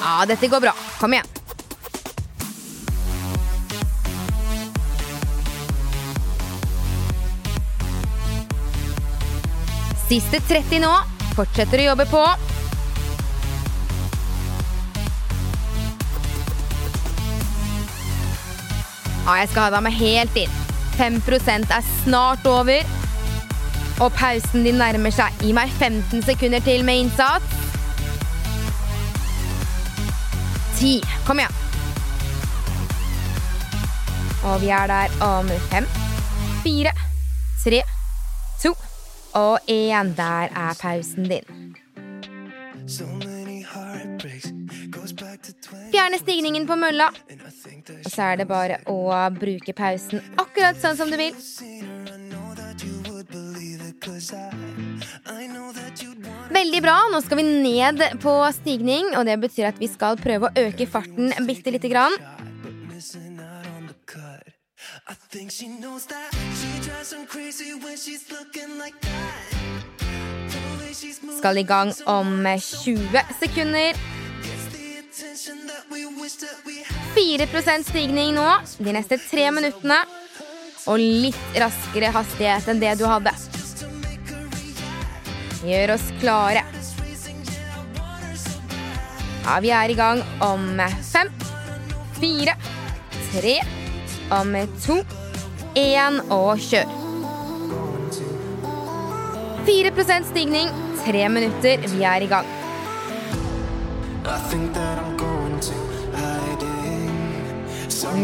Ja, 0.00 0.22
dette 0.32 0.48
går 0.48 0.64
bra. 0.64 0.78
Kom 0.96 1.12
igjen. 1.12 1.35
Siste 10.06 10.38
30 10.48 10.78
nå. 10.84 10.92
Fortsetter 11.34 11.82
å 11.82 11.88
jobbe 11.90 12.06
på. 12.06 12.22
Ja, 19.26 19.40
jeg 19.40 19.50
skal 19.50 19.66
ha 19.66 19.72
deg 19.74 19.82
med 19.82 19.96
helt 19.98 20.38
inn. 20.38 20.54
5% 20.96 21.74
er 21.74 21.88
snart 22.04 22.46
over. 22.46 22.86
Og 23.98 24.12
pausen 24.14 24.62
din 24.62 24.78
nærmer 24.78 25.10
seg. 25.10 25.34
Gi 25.42 25.50
meg 25.56 25.74
15 25.74 26.22
sekunder 26.28 26.62
til 26.62 26.86
med 26.86 27.02
innsats. 27.02 27.58
10. 30.78 31.02
Kom 31.26 31.42
igjen. 31.42 31.62
Og 34.46 34.60
vi 34.62 34.70
er 34.70 34.86
der 34.86 35.18
om 35.26 35.50
5, 35.72 35.90
4, 36.62 36.94
tre, 37.64 37.82
to 37.82 37.95
og 39.36 39.58
én. 39.68 40.14
Der 40.16 40.48
er 40.50 40.74
pausen 40.80 41.28
din. 41.28 41.74
So 42.88 43.04
many 43.04 43.62
heartbreaks 43.62 44.52
goes 44.90 45.12
back 45.12 45.42
to 45.42 45.52
20 45.52 45.90
Fjerne 45.90 46.18
stigningen 46.18 46.66
på 46.66 46.76
mølla, 46.78 47.08
og 48.04 48.10
så 48.10 48.30
er 48.30 48.36
det 48.40 48.46
bare 48.48 48.78
å 48.86 48.98
bruke 49.34 49.74
pausen 49.74 50.22
akkurat 50.38 50.78
sånn 50.80 50.96
som 50.98 51.10
du 51.10 51.18
vil. 51.18 51.34
Veldig 56.56 56.80
bra. 56.84 56.96
Nå 57.10 57.20
skal 57.24 57.40
vi 57.40 57.46
ned 57.48 58.04
på 58.22 58.36
stigning, 58.60 59.10
og 59.18 59.26
det 59.26 59.40
betyr 59.42 59.72
at 59.72 59.82
vi 59.82 59.90
skal 59.90 60.18
prøve 60.20 60.48
å 60.48 60.66
øke 60.68 60.86
farten 60.86 61.34
bitte 61.48 61.74
lite 61.74 61.90
grann. 61.90 62.14
Skal 71.38 71.58
i 71.58 71.62
gang 71.62 71.92
om 72.06 72.46
20 72.58 73.20
sekunder. 73.40 73.92
gets 74.42 74.66
the 74.72 74.98
attention 74.98 75.66
that 75.66 75.84
we 75.90 76.06
wish 76.06 76.36
that 76.36 76.56
we 76.64 76.84
had 76.84 77.56
4 77.58 77.82
stigning 77.82 78.34
nå 78.34 78.46
de 78.78 78.92
neste 78.92 79.18
tre 79.18 79.50
minuttene. 79.50 79.98
Og 80.86 80.98
litt 81.02 81.58
raskere 81.58 82.12
hastighet 82.14 82.68
enn 82.70 82.80
det 82.80 82.94
du 83.00 83.06
hadde. 83.10 83.32
Gjør 85.66 85.96
oss 85.96 86.06
klare. 86.20 86.62
Ja, 89.46 89.58
vi 89.62 89.70
er 89.74 89.90
i 89.90 89.98
gang 89.98 90.22
om 90.42 90.78
fem, 91.10 91.30
fire, 92.20 92.54
tre, 93.32 93.58
om 94.30 94.54
to, 94.82 95.00
én 95.76 96.20
og 96.32 96.56
kjør. 96.60 96.88
4% 99.66 100.28
stigning, 100.30 100.70
tre 101.04 101.28
minutter. 101.28 101.82
Vi 101.90 102.04
er 102.06 102.24
i 102.24 102.30
gang. 102.30 102.46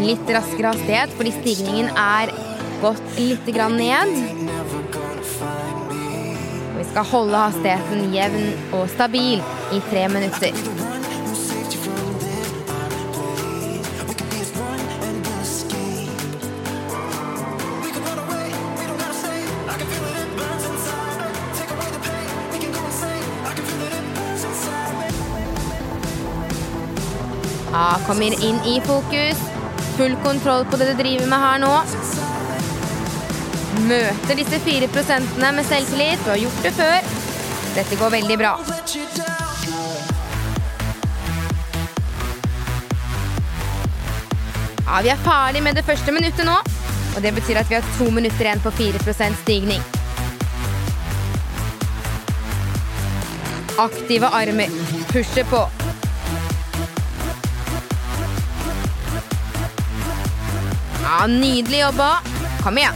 Litt 0.03 0.31
raskere 0.35 0.71
hastighet, 0.73 1.13
fordi 1.17 1.33
stigningen 1.35 1.91
er 1.99 2.31
gått 2.81 3.19
litt 3.19 3.51
ned. 3.75 4.15
Og 6.71 6.79
vi 6.79 6.87
skal 6.89 7.11
holde 7.11 7.43
hastigheten 7.45 8.09
jevn 8.15 8.49
og 8.73 8.89
stabil 8.95 9.43
i 9.71 9.83
tre 9.91 10.07
minutter. 10.11 10.82
Kommer 28.07 28.35
inn 28.43 28.59
i 28.65 28.79
fokus. 28.85 29.39
Full 29.97 30.15
kontroll 30.23 30.65
på 30.65 30.77
det 30.77 30.91
du 30.91 31.03
driver 31.03 31.27
med 31.29 31.43
her 31.45 31.59
nå. 31.63 31.73
Møter 33.89 34.37
disse 34.37 34.59
fire 34.65 34.87
prosentene 34.93 35.51
med 35.57 35.67
selvtillit. 35.67 36.21
Du 36.25 36.31
har 36.33 36.41
gjort 36.41 36.63
det 36.65 36.73
før. 36.77 37.11
Dette 37.73 37.97
går 37.97 38.15
veldig 38.19 38.37
bra. 38.37 38.53
Ja, 44.85 45.01
Vi 45.01 45.09
er 45.09 45.21
ferdig 45.25 45.63
med 45.63 45.75
det 45.75 45.85
første 45.85 46.11
minuttet 46.11 46.45
nå. 46.45 46.59
Og 47.15 47.21
det 47.21 47.33
betyr 47.33 47.61
at 47.61 47.69
vi 47.69 47.77
har 47.77 47.93
to 47.97 48.09
minutter 48.11 48.45
igjen 48.45 48.61
på 48.61 48.73
4% 48.77 49.41
stigning. 49.41 49.81
Aktive 53.77 54.29
armer. 54.29 54.69
Pushe 55.13 55.45
på. 55.49 55.82
Ja, 61.13 61.27
Nydelig 61.27 61.79
jobba. 61.79 62.17
Kom 62.63 62.77
igjen. 62.77 62.93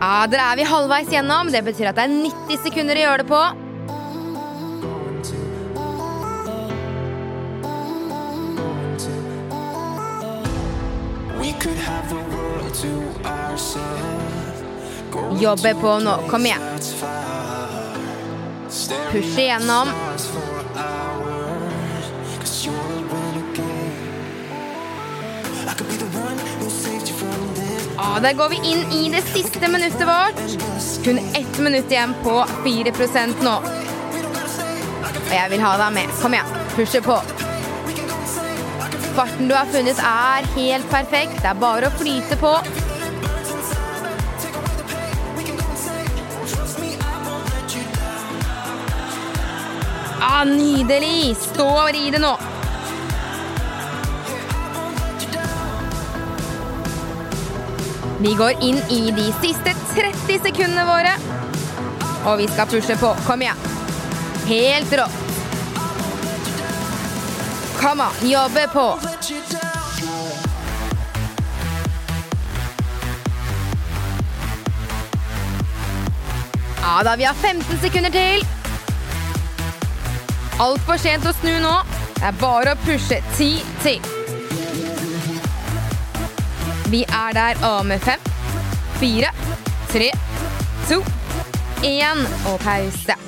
Ja, 0.00 0.26
Dere 0.26 0.40
er 0.40 0.56
vi 0.56 0.64
halvveis 0.64 1.12
gjennom. 1.12 1.52
Det 1.52 1.60
betyr 1.66 1.90
at 1.90 2.00
det 2.00 2.06
er 2.06 2.16
90 2.16 2.64
sekunder 2.64 2.96
å 2.96 3.04
gjøre 3.04 3.26
det 3.26 3.28
på. 3.28 3.67
The 15.38 15.74
på 15.74 15.98
nå. 15.98 16.22
Kom 16.30 16.46
igjen. 16.46 16.60
Push 19.12 19.38
igjennom. 19.38 19.88
Ja, 27.96 28.18
Der 28.22 28.32
går 28.32 28.48
vi 28.48 28.56
inn 28.56 28.92
i 28.92 29.10
det 29.10 29.22
siste 29.22 29.68
minuttet 29.68 30.06
vårt. 30.06 30.40
Kun 31.04 31.18
ett 31.18 31.58
minutt 31.58 31.90
igjen 31.90 32.14
på 32.22 32.44
4 32.64 32.92
nå. 33.42 33.56
Og 35.28 35.34
jeg 35.34 35.50
vil 35.50 35.60
ha 35.60 35.76
deg 35.76 35.92
med. 35.92 36.10
Kom 36.22 36.34
igjen. 36.34 36.46
Pushe 36.76 37.00
på. 37.00 37.20
Farten 39.14 39.48
du 39.48 39.54
har 39.54 39.66
funnet, 39.66 39.98
er 39.98 40.46
helt 40.54 40.90
perfekt. 40.90 41.42
Det 41.42 41.48
er 41.50 41.54
bare 41.58 41.88
å 41.90 41.96
flyte 41.98 42.36
på. 42.38 42.52
Ah, 50.20 50.44
nydelig! 50.44 51.36
Stå 51.38 51.64
og 51.68 51.92
ri 51.94 52.08
det 52.10 52.18
nå. 52.18 52.32
Vi 58.18 58.32
går 58.34 58.64
inn 58.66 58.80
i 58.90 59.12
de 59.14 59.28
siste 59.38 59.76
30 59.94 60.40
sekundene 60.48 60.88
våre. 60.88 61.14
Og 62.26 62.42
vi 62.42 62.48
skal 62.50 62.66
pushe 62.66 62.98
på. 62.98 63.12
Kom 63.28 63.46
igjen. 63.46 63.62
Helt 64.50 64.98
rått. 64.98 65.24
Kom 67.78 68.02
an, 68.02 68.20
jobbe 68.26 68.66
på. 68.74 68.88
Ja 76.82 77.02
da, 77.04 77.16
vi 77.16 77.24
har 77.24 77.34
15 77.34 77.78
sekunder 77.78 78.10
til. 78.10 78.57
Altfor 80.58 80.98
sent 80.98 81.26
å 81.28 81.32
snu 81.38 81.52
nå. 81.62 81.74
Det 82.18 82.24
er 82.26 82.38
bare 82.40 82.72
å 82.74 82.78
pushe. 82.82 83.20
Ti 83.38 83.50
til. 83.84 84.02
Vi 86.90 87.04
er 87.04 87.36
der 87.36 87.60
om 87.68 87.92
fem, 88.00 88.22
fire, 88.98 89.30
tre, 89.92 90.08
to, 90.88 90.98
én 91.84 92.24
og 92.48 92.56
pause. 92.64 93.18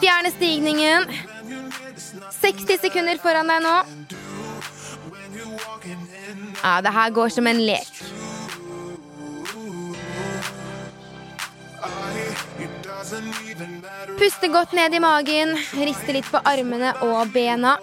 Fjerne 0.00 0.32
stigningen. 0.38 1.10
60 2.40 2.80
sekunder 2.86 3.20
foran 3.20 3.50
deg 3.50 3.66
nå. 3.66 3.76
Ja, 6.62 6.78
det 6.80 6.94
her 6.96 7.10
går 7.10 7.34
som 7.34 7.50
en 7.50 7.60
lek. 7.66 8.11
Puste 14.18 14.48
godt 14.48 14.72
ned 14.76 14.94
i 14.94 15.02
magen, 15.02 15.56
riste 15.76 16.14
litt 16.16 16.28
på 16.32 16.40
armene 16.48 16.94
og 17.04 17.32
bena. 17.34 17.76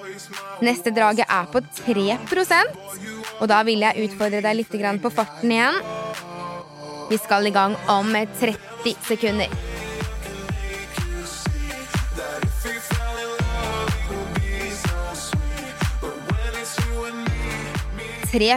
Neste 0.65 0.93
draget 0.95 1.29
er 1.29 1.49
på 1.51 1.61
3% 1.85 2.79
og 3.39 3.47
da 3.47 3.61
vil 3.67 3.83
jeg 3.83 4.07
utfordre 4.07 4.41
deg 4.43 4.59
litt 4.59 5.01
på 5.01 5.11
farten 5.13 5.51
igjen. 5.51 5.79
Vi 7.09 7.17
skal 7.17 7.47
i 7.47 7.53
gang 7.55 7.75
om 7.89 8.11
30 8.13 8.95
sekunder. 9.07 9.49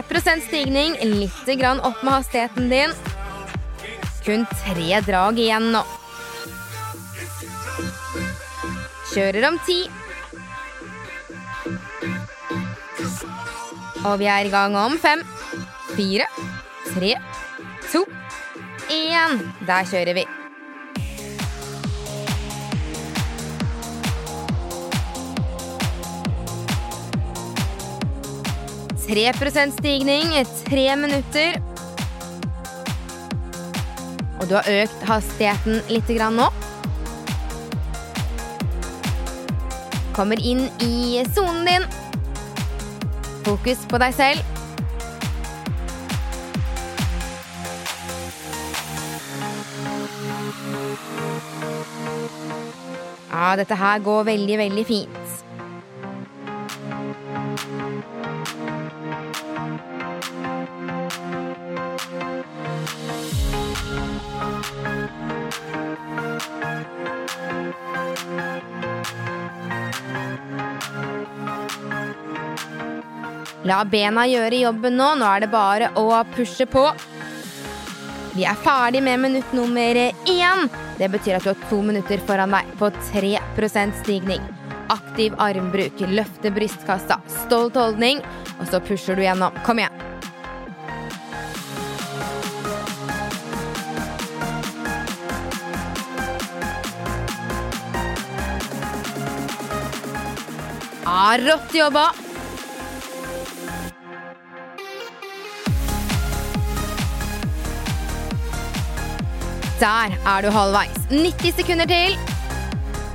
Prosent 0.07 0.43
stigning, 0.45 0.93
litt 1.01 1.65
opp 1.81 2.03
med 2.03 2.13
hastigheten 2.13 2.69
din. 2.69 2.93
Kun 4.23 4.45
tre 4.61 5.01
drag 5.01 5.39
igjen 5.39 5.71
nå. 5.73 5.83
Kjører 9.13 9.45
om 9.45 9.57
ti. 9.61 9.75
Og 14.09 14.15
vi 14.17 14.25
er 14.25 14.47
i 14.47 14.49
gang 14.49 14.73
om 14.73 14.95
fem, 14.97 15.21
fire, 15.93 16.25
tre, 16.87 17.11
to, 17.91 18.01
én. 18.89 19.37
Der 19.69 19.85
kjører 19.91 20.17
vi. 20.17 20.25
Tre 29.05 29.29
prosent 29.37 29.77
stigning, 29.77 30.33
i 30.33 30.43
tre 30.65 30.89
minutter. 30.97 31.61
Og 34.41 34.49
du 34.49 34.57
har 34.57 34.75
økt 34.81 35.09
hastigheten 35.13 35.83
litt 35.93 36.09
nå. 36.33 36.49
Kommer 40.13 40.37
inn 40.45 40.67
i 40.79 41.23
sonen 41.35 41.65
din. 41.65 41.85
Fokus 43.43 43.81
på 43.89 43.97
deg 43.97 44.13
selv. 44.13 44.39
Ja, 53.33 53.55
dette 53.57 53.75
her 53.75 53.99
går 54.05 54.23
veldig, 54.29 54.57
veldig 54.57 54.85
fint. 54.85 55.22
La 73.73 73.79
bena 73.89 74.27
gjøre 74.29 74.59
jobben 74.67 74.99
nå. 74.99 75.07
Nå 75.17 75.25
er 75.25 75.41
det 75.41 75.49
bare 75.49 75.87
å 75.97 76.05
pushe 76.35 76.67
på. 76.69 76.83
Vi 78.33 78.45
er 78.45 78.57
ferdig 78.61 78.99
med 79.01 79.21
minutt 79.23 79.53
nummer 79.57 79.97
én. 79.97 80.67
Det 80.99 81.09
betyr 81.09 81.39
at 81.39 81.45
du 81.45 81.49
har 81.49 81.63
to 81.71 81.79
minutter 81.81 82.21
foran 82.27 82.53
deg 82.53 82.69
på 82.77 82.91
3% 83.09 83.97
stigning. 84.03 84.43
Aktiv 84.93 85.33
armbruk, 85.41 86.03
løfte 86.05 86.51
brystkassa, 86.53 87.17
stolt 87.45 87.79
holdning, 87.79 88.21
og 88.59 88.69
så 88.69 88.81
pusher 88.83 89.17
du 89.17 89.23
gjennom. 89.25 89.57
Kom 89.65 89.81
igjen. 89.81 90.01
Ja, 101.07 101.33
rått 101.41 101.73
jobba! 101.73 102.11
Der 109.79 110.13
er 110.25 110.41
du 110.41 110.49
halvveis. 110.53 110.97
90 111.09 111.55
sekunder 111.55 111.85
til. 111.85 112.17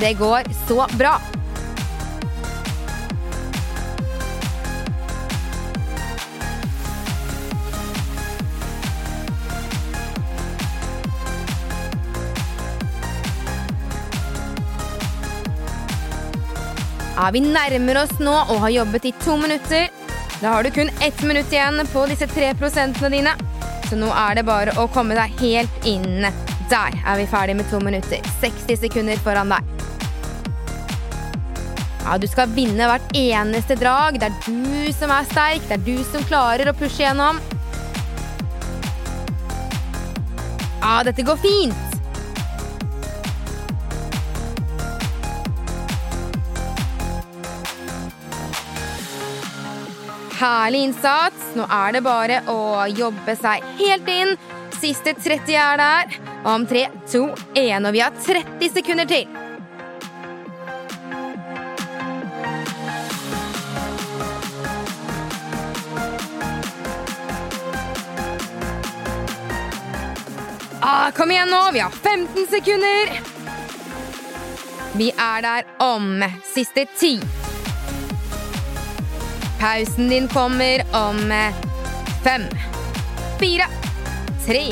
Det 0.01 0.19
går 0.19 0.43
så 0.69 0.87
bra. 0.99 1.21
Ja, 17.19 17.31
vi 17.33 17.41
nærmer 17.41 17.99
oss 18.05 18.13
nå 18.23 18.33
og 18.33 18.61
har 18.63 18.71
jobbet 18.71 19.05
i 19.05 19.13
to 19.25 19.35
minutter. 19.37 19.89
Da 20.41 20.53
har 20.53 20.63
du 20.63 20.71
kun 20.71 20.91
ett 21.03 21.23
minutt 21.23 21.53
igjen 21.53 21.83
på 21.93 22.07
disse 22.07 22.29
tre 22.31 22.53
prosentene 22.55 23.11
dine. 23.11 23.33
Så 23.89 23.99
nå 23.99 24.13
er 24.15 24.39
det 24.39 24.47
bare 24.47 24.77
å 24.79 24.87
komme 24.95 25.19
deg 25.19 25.35
helt 25.43 25.89
inn. 25.89 26.29
Der 26.69 26.93
er 27.07 27.17
vi 27.17 27.27
ferdig 27.27 27.57
med 27.57 27.71
to 27.71 27.79
minutter. 27.81 28.21
60 28.43 28.77
sekunder 28.83 29.17
foran 29.25 29.49
deg. 29.55 29.65
Ja, 32.05 32.19
Du 32.19 32.27
skal 32.29 32.49
vinne 32.53 32.89
hvert 32.89 33.17
eneste 33.17 33.77
drag. 33.77 34.21
Det 34.21 34.29
er 34.29 34.37
du 34.45 34.93
som 34.93 35.13
er 35.13 35.25
sterk. 35.29 35.65
Det 35.69 35.79
er 35.79 35.85
du 35.87 36.05
som 36.11 36.25
klarer 36.29 36.69
å 36.69 36.77
pushe 36.77 37.03
gjennom. 37.03 37.41
Ja, 40.83 41.03
dette 41.05 41.25
går 41.25 41.41
fint. 41.41 41.85
Herlig 50.39 50.85
innsats. 50.87 51.53
Nå 51.57 51.65
er 51.65 51.97
det 51.97 52.05
bare 52.07 52.43
å 52.49 52.87
jobbe 52.93 53.37
seg 53.41 53.65
helt 53.81 54.09
inn. 54.13 54.37
Siste 54.79 55.17
30 55.17 55.57
er 55.59 55.81
der. 55.81 56.28
Om 56.45 56.67
3, 56.67 56.89
2, 57.13 57.35
1, 57.55 57.87
og 57.87 57.93
vi 57.93 58.01
har 58.01 58.13
30 58.25 58.69
sekunder 58.75 59.05
til. 59.05 59.27
Ah, 70.81 71.11
kom 71.13 71.31
igjen 71.31 71.51
nå, 71.51 71.71
vi 71.73 71.79
har 71.79 71.91
15 71.91 72.47
sekunder. 72.51 73.11
Vi 74.97 75.11
er 75.11 75.43
der 75.43 75.67
om 75.79 76.25
siste 76.55 76.87
ti. 76.99 77.21
Pausen 79.61 80.09
din 80.09 80.29
kommer 80.29 80.87
om 80.95 81.19
fem, 82.25 82.43
fire, 83.41 83.67
tre, 84.47 84.65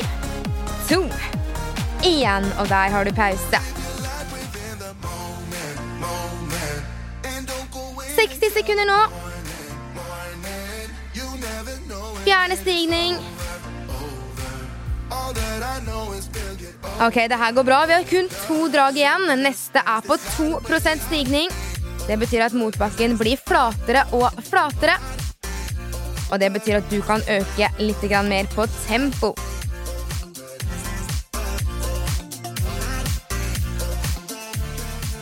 to, 0.89 1.03
én. 2.07 2.45
Og 2.59 2.69
der 2.69 2.89
har 2.93 3.03
du 3.03 3.11
pause. 3.11 3.59
60 8.17 8.53
sekunder 8.53 8.85
nå. 8.89 8.99
Fjerne 12.25 12.57
stigning. 12.57 13.17
Ok, 16.99 17.13
det 17.29 17.37
her 17.37 17.51
går 17.53 17.63
bra. 17.63 17.85
Vi 17.85 17.93
har 17.93 18.03
kun 18.09 18.29
to 18.47 18.67
drag 18.73 18.97
igjen. 18.97 19.27
Neste 19.43 19.83
er 19.85 20.01
på 20.07 20.17
2% 20.17 21.03
stigning. 21.07 21.51
Det 22.07 22.17
betyr 22.19 22.47
at 22.47 22.55
motbakken 22.57 23.17
blir 23.19 23.37
flatere 23.47 24.07
og 24.17 24.31
flatere. 24.49 24.97
Og 26.31 26.39
det 26.39 26.49
betyr 26.55 26.81
at 26.81 26.89
du 26.91 27.01
kan 27.05 27.21
øke 27.29 27.69
litt 27.79 28.03
mer 28.27 28.49
på 28.55 28.65
tempo. 28.87 29.35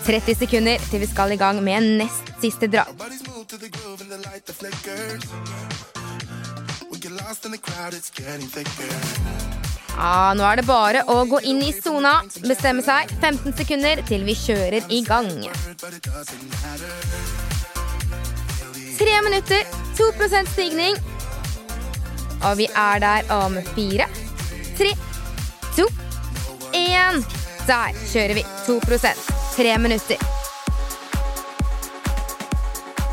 «30 0.05 0.37
sekunder 0.37 0.81
til 0.89 1.01
vi 1.01 1.07
skal 1.09 1.33
i 1.33 1.37
gang 1.41 1.63
med 1.65 1.81
nest 1.99 2.29
siste 2.41 2.67
drag. 2.69 2.93
Ja, 9.95 10.33
nå 10.35 10.43
er 10.43 10.59
det 10.59 10.65
bare 10.67 11.03
å 11.07 11.21
gå 11.29 11.39
inn 11.47 11.61
i 11.63 11.71
sona, 11.73 12.17
bestemme 12.43 12.83
seg 12.85 13.11
15 13.21 13.55
sekunder 13.61 14.01
til 14.09 14.25
vi 14.27 14.35
kjører 14.37 14.91
i 14.91 15.01
gang. 15.07 15.31
Tre 18.95 19.15
minutter, 19.27 19.63
2% 19.97 20.51
stigning. 20.51 20.99
Og 22.45 22.57
vi 22.59 22.67
er 22.67 22.99
der 23.01 23.31
om 23.33 23.57
fire, 23.73 24.09
tre, 24.77 24.91
to, 25.77 25.87
én. 26.75 27.23
Der 27.65 27.97
kjører 28.11 28.37
vi 28.37 28.45
2 28.67 29.44
Tre 29.55 29.77
minutter. 29.79 30.17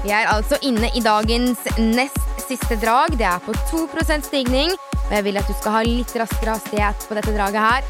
Vi 0.03 0.11
er 0.11 0.27
altså 0.27 0.59
inne 0.67 0.89
i 0.91 1.01
dagens 1.05 1.61
nest 1.79 2.19
siste 2.49 2.75
drag. 2.83 3.15
Det 3.15 3.29
er 3.29 3.39
på 3.45 3.55
2% 3.71 4.27
stigning. 4.27 4.75
Og 5.05 5.13
jeg 5.15 5.25
vil 5.25 5.39
at 5.39 5.47
du 5.47 5.55
skal 5.55 5.77
ha 5.77 5.83
litt 5.87 6.17
raskere 6.19 6.57
hastighet 6.57 7.07
på 7.07 7.15
dette 7.15 7.37
draget 7.37 7.63
her. 7.63 7.87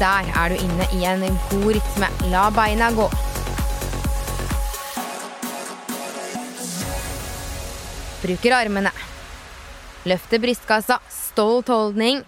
Der 0.00 0.32
er 0.40 0.48
du 0.48 0.56
inne 0.56 0.88
i 0.96 1.04
en 1.04 1.28
god 1.50 1.74
rytme. 1.74 2.14
La 2.32 2.48
beina 2.48 2.88
gå. 2.96 3.10
Bruker 8.20 8.52
armene. 8.52 8.90
Løfter 10.04 10.38
brystkassa. 10.42 10.98
Stolt 11.08 11.68
holdning. 11.72 12.20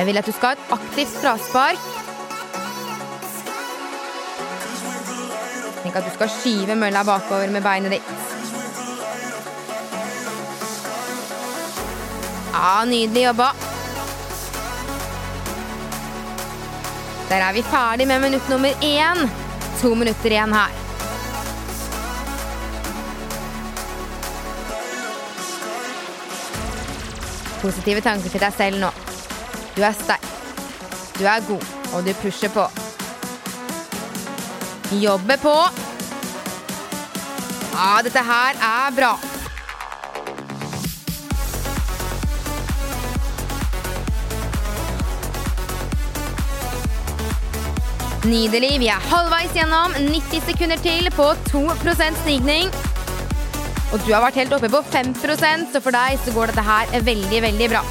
Jeg 0.00 0.06
vil 0.08 0.16
at 0.16 0.28
du 0.28 0.32
skal 0.32 0.54
ha 0.54 0.56
et 0.56 0.74
aktivt 0.76 1.16
fraspark. 1.20 1.88
Tenk 5.80 5.96
at 5.96 6.06
du 6.06 6.12
skal 6.14 6.32
skyve 6.32 6.76
mølla 6.76 7.04
bakover 7.04 7.52
med 7.52 7.64
beinet 7.64 7.96
ditt. 7.96 8.12
Ja, 12.50 12.84
nydelig 12.84 13.24
jobba. 13.28 13.50
Der 17.30 17.44
er 17.46 17.52
vi 17.56 17.62
ferdig 17.62 18.06
med 18.08 18.20
minutt 18.20 18.48
nummer 18.48 18.72
én. 18.84 19.28
To 19.80 19.94
minutter 19.94 20.32
igjen 20.32 20.52
her. 20.52 20.89
Positive 27.60 28.00
tanker 28.04 28.32
til 28.32 28.42
deg 28.42 28.56
selv 28.56 28.80
nå. 28.82 28.90
Du 29.76 29.82
er 29.84 29.96
sterk. 29.96 30.26
Du 31.18 31.24
er 31.28 31.42
god, 31.48 31.64
og 31.94 32.06
du 32.06 32.12
pusher 32.22 32.52
på. 32.52 32.66
Jobbe 35.00 35.36
på. 35.42 35.56
Ja, 37.74 37.90
dette 38.04 38.24
her 38.24 38.56
er 38.56 38.96
bra. 38.96 39.12
Nydelig. 48.24 48.74
Vi 48.82 48.88
er 48.92 49.08
halvveis 49.10 49.54
gjennom. 49.56 49.94
90 49.96 50.44
sekunder 50.50 50.80
til 50.84 51.08
på 51.16 51.32
2% 51.52 52.24
stigning. 52.24 52.72
Og 53.90 53.98
du 54.06 54.12
har 54.14 54.22
vært 54.22 54.38
helt 54.38 54.52
oppe 54.54 54.70
på 54.70 54.82
5% 54.92 55.72
så 55.72 55.82
for 55.82 55.94
deg 55.94 56.20
så 56.22 56.34
går 56.34 56.52
dette 56.52 56.66
her 56.66 56.92
veldig, 57.10 57.42
veldig 57.48 57.68
bra. 57.72 57.82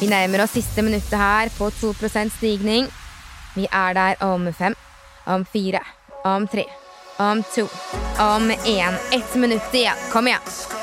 Vi 0.00 0.08
nærmer 0.08 0.46
oss 0.46 0.56
siste 0.56 0.80
minuttet 0.80 1.18
her 1.20 1.52
på 1.58 1.68
2% 1.76 2.32
stigning. 2.38 2.88
Vi 3.52 3.68
er 3.68 3.92
der 3.92 4.22
om 4.24 4.48
fem, 4.56 4.74
om 5.28 5.44
fire, 5.44 5.84
om 6.24 6.48
tre, 6.48 6.64
om 7.20 7.44
to, 7.54 7.68
om 8.16 8.48
én. 8.64 9.00
Ett 9.12 9.34
minutt 9.34 9.74
igjen. 9.74 10.08
Kom 10.12 10.32
igjen. 10.32 10.79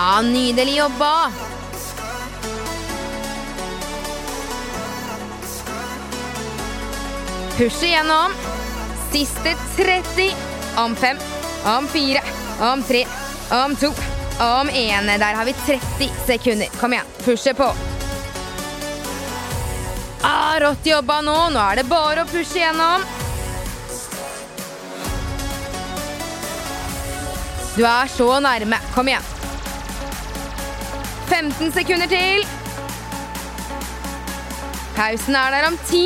Ja, 0.00 0.22
nydelig 0.22 0.76
jobba! 0.76 1.30
Push 7.56 7.84
igjennom. 7.84 8.32
Siste 9.12 9.54
30. 9.76 10.34
Om 10.76 10.96
fem, 10.96 11.16
om 11.64 11.88
fire, 11.88 12.22
om 12.60 12.82
tre, 12.82 13.06
om 13.50 13.76
to, 13.76 13.86
om 14.40 14.70
én. 14.70 15.06
Der 15.18 15.34
har 15.34 15.44
vi 15.44 15.52
30 15.52 16.08
sekunder. 16.26 16.66
Kom 16.80 16.92
igjen, 16.92 17.06
pushe 17.24 17.54
på. 17.54 17.68
Ah, 20.22 20.60
rått 20.60 20.86
jobba 20.86 21.20
nå. 21.20 21.36
Nå 21.50 21.66
er 21.72 21.82
det 21.82 21.84
bare 21.92 22.24
å 22.24 22.30
pushe 22.30 22.56
igjennom. 22.56 23.04
Du 27.76 27.84
er 27.84 28.16
så 28.16 28.30
nærme. 28.40 28.80
Kom 28.96 29.12
igjen. 29.12 29.28
15 31.30 31.72
sekunder 31.72 32.06
til. 32.06 32.46
Pausen 34.96 35.34
er 35.34 35.50
der 35.50 35.66
om 35.66 35.78
10. 35.86 35.96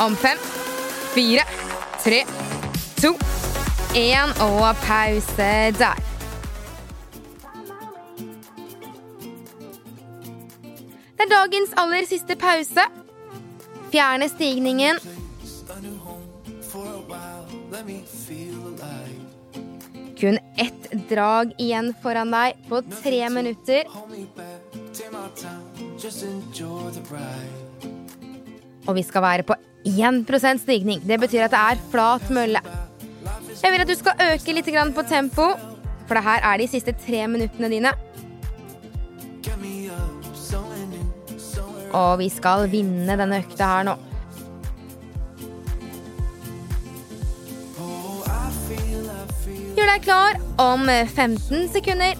Om 0.00 0.16
fem, 0.16 0.38
fire, 1.14 1.40
tre, 2.04 2.20
to, 3.02 3.12
én 3.94 4.42
og 4.42 4.76
pause 4.76 5.36
der. 5.78 5.94
Det 11.16 11.26
er 11.26 11.30
dagens 11.36 11.70
aller 11.76 12.06
siste 12.08 12.36
pause. 12.36 12.80
Fjerne 13.92 14.28
stigningen. 14.28 14.96
Kun 20.20 20.38
ett 20.56 21.08
drag 21.08 21.52
igjen 21.56 21.94
foran 22.02 22.28
deg 22.34 22.58
på 22.68 22.82
tre 22.92 23.20
minutter. 23.32 23.86
Og 28.84 28.94
vi 28.98 29.04
skal 29.06 29.24
være 29.24 29.46
på 29.48 29.56
1% 29.88 30.60
stigning. 30.60 31.00
Det 31.08 31.16
betyr 31.22 31.46
at 31.46 31.54
det 31.54 31.62
er 31.62 31.80
flat 31.88 32.28
mølle. 32.28 32.60
Jeg 33.62 33.72
vil 33.72 33.86
at 33.86 33.88
du 33.88 33.96
skal 33.96 34.20
øke 34.26 34.58
litt 34.58 34.68
på 34.94 35.06
tempo, 35.08 35.48
for 36.06 36.14
det 36.14 36.24
her 36.28 36.44
er 36.52 36.58
de 36.58 36.68
siste 36.68 36.92
tre 36.92 37.24
minuttene 37.26 37.72
dine. 37.72 37.94
Og 41.96 42.18
vi 42.20 42.28
skal 42.28 42.68
vinne 42.68 43.16
denne 43.16 43.40
økta 43.40 43.72
her 43.72 43.88
nå. 43.88 43.96
Gjør 49.80 49.88
deg 49.88 50.02
klar 50.04 50.34
om 50.60 50.82
15 50.84 51.70
sekunder. 51.72 52.18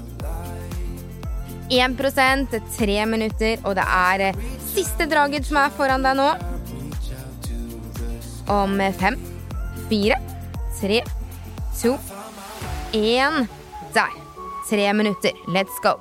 1% 1.68 2.54
tre 2.72 2.94
minutter, 3.04 3.58
og 3.68 3.74
det 3.76 3.84
er 3.84 4.38
siste 4.64 5.04
draget 5.10 5.44
som 5.44 5.58
er 5.60 5.74
foran 5.76 6.00
deg 6.00 6.16
nå. 6.16 6.28
Om 8.48 8.80
fem, 8.96 9.18
fire, 9.90 10.16
tre, 10.78 11.02
to, 11.76 11.98
én. 12.96 13.44
Der. 13.92 14.14
Tre 14.70 14.86
minutter. 14.96 15.36
Let's 15.52 15.76
go. 15.84 15.98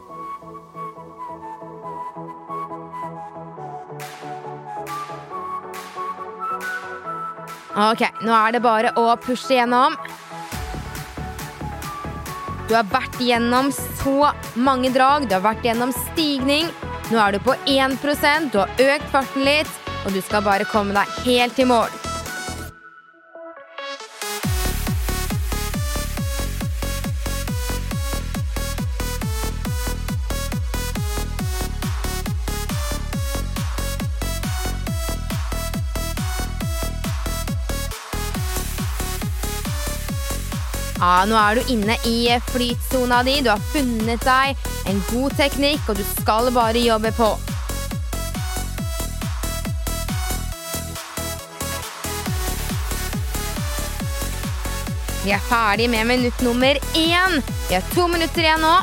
Ok, 7.75 8.07
nå 8.23 8.31
er 8.31 8.55
det 8.55 8.63
bare 8.63 8.95
å 8.95 9.11
pushe 9.19 9.59
gjennom. 9.59 9.99
Du 12.69 12.75
har 12.77 12.85
vært 12.85 13.15
gjennom 13.17 13.71
så 13.73 14.29
mange 14.53 14.91
drag, 14.93 15.25
du 15.25 15.33
har 15.33 15.41
vært 15.41 15.63
gjennom 15.65 15.89
stigning. 16.11 16.67
Nå 17.09 17.17
er 17.17 17.33
du 17.33 17.39
på 17.41 17.55
1 17.65 17.97
du 18.53 18.59
har 18.61 18.69
økt 18.77 19.09
farten 19.09 19.41
litt, 19.47 19.71
og 20.05 20.13
du 20.13 20.21
skal 20.21 20.45
bare 20.45 20.69
komme 20.69 20.93
deg 20.93 21.17
helt 21.25 21.57
i 21.57 21.65
mål. 21.65 21.98
Nå 41.27 41.35
er 41.35 41.59
du 41.59 41.71
inne 41.73 41.97
i 42.07 42.17
flytsona 42.51 43.23
di. 43.27 43.39
Du 43.43 43.49
har 43.51 43.63
funnet 43.73 44.23
deg 44.23 44.67
en 44.87 45.01
god 45.11 45.35
teknikk, 45.39 45.89
og 45.91 45.99
du 45.99 46.05
skal 46.15 46.51
bare 46.55 46.79
jobbe 46.79 47.11
på. 47.17 47.33
Vi 55.25 55.35
er 55.35 55.43
ferdig 55.49 55.89
med 55.91 56.07
minutt 56.07 56.41
nummer 56.41 56.79
én. 56.95 57.41
Vi 57.67 57.75
har 57.75 57.83
to 57.93 58.07
minutter 58.07 58.41
igjen 58.41 58.63
nå. 58.63 58.73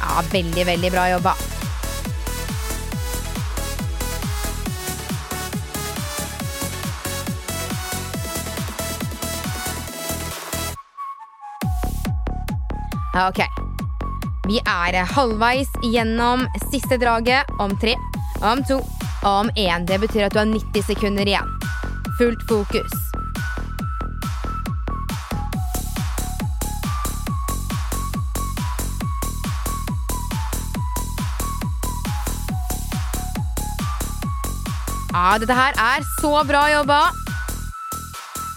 Ja, 0.00 0.22
veldig, 0.32 0.66
veldig 0.66 0.90
bra 0.92 1.08
jobba. 1.12 1.51
Ok. 13.12 13.44
Vi 14.48 14.56
er 14.64 14.96
halvveis 15.04 15.68
gjennom 15.84 16.46
siste 16.70 16.96
draget 16.96 17.44
om 17.60 17.74
tre, 17.76 17.92
om 18.40 18.62
to, 18.64 18.78
om 19.28 19.50
én. 19.52 19.84
Det 19.86 20.00
betyr 20.00 20.26
at 20.26 20.32
du 20.32 20.40
har 20.40 20.48
90 20.48 20.86
sekunder 20.88 21.28
igjen. 21.28 21.50
Fullt 22.18 22.40
fokus. 22.48 22.94
Ja, 35.12 35.36
dette 35.36 35.52
her 35.52 35.76
er 35.76 36.08
så 36.16 36.32
bra 36.48 36.64
jobba. 36.72 37.02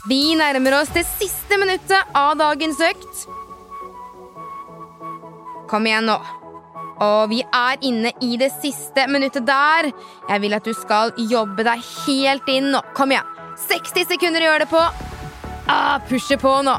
Vi 0.07 0.35
nærmer 0.39 0.79
oss 0.79 0.95
det 0.95 1.03
siste 1.17 1.59
minuttet 1.59 2.15
av 2.15 2.37
dagens 2.39 2.79
økt. 2.79 3.14
Kom 5.75 5.87
igjen 5.89 6.05
nå. 6.07 6.13
Og 7.03 7.25
vi 7.27 7.41
er 7.43 7.81
inne 7.83 8.13
i 8.23 8.37
det 8.39 8.47
siste 8.61 9.09
minuttet 9.11 9.43
der. 9.43 9.89
Jeg 10.29 10.43
vil 10.45 10.55
at 10.55 10.63
du 10.63 10.71
skal 10.71 11.11
jobbe 11.19 11.65
deg 11.67 11.81
helt 12.05 12.47
inn 12.53 12.69
nå. 12.71 12.79
Kom 12.95 13.11
igjen. 13.11 13.27
60 13.59 14.07
sekunder 14.13 14.45
å 14.45 14.47
gjøre 14.53 14.63
det 14.63 14.69
på. 14.71 14.83
Ah, 15.67 15.97
pushe 16.07 16.39
på 16.39 16.53
nå. 16.63 16.77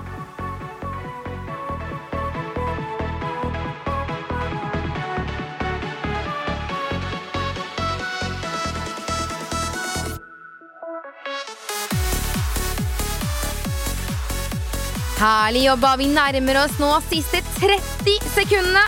Herlig 15.17 15.65
jobba. 15.65 15.97
Vi 15.97 16.07
nærmer 16.13 16.59
oss 16.65 16.77
nå 16.81 16.91
siste 17.09 17.41
30 17.57 18.17
sekundene. 18.35 18.85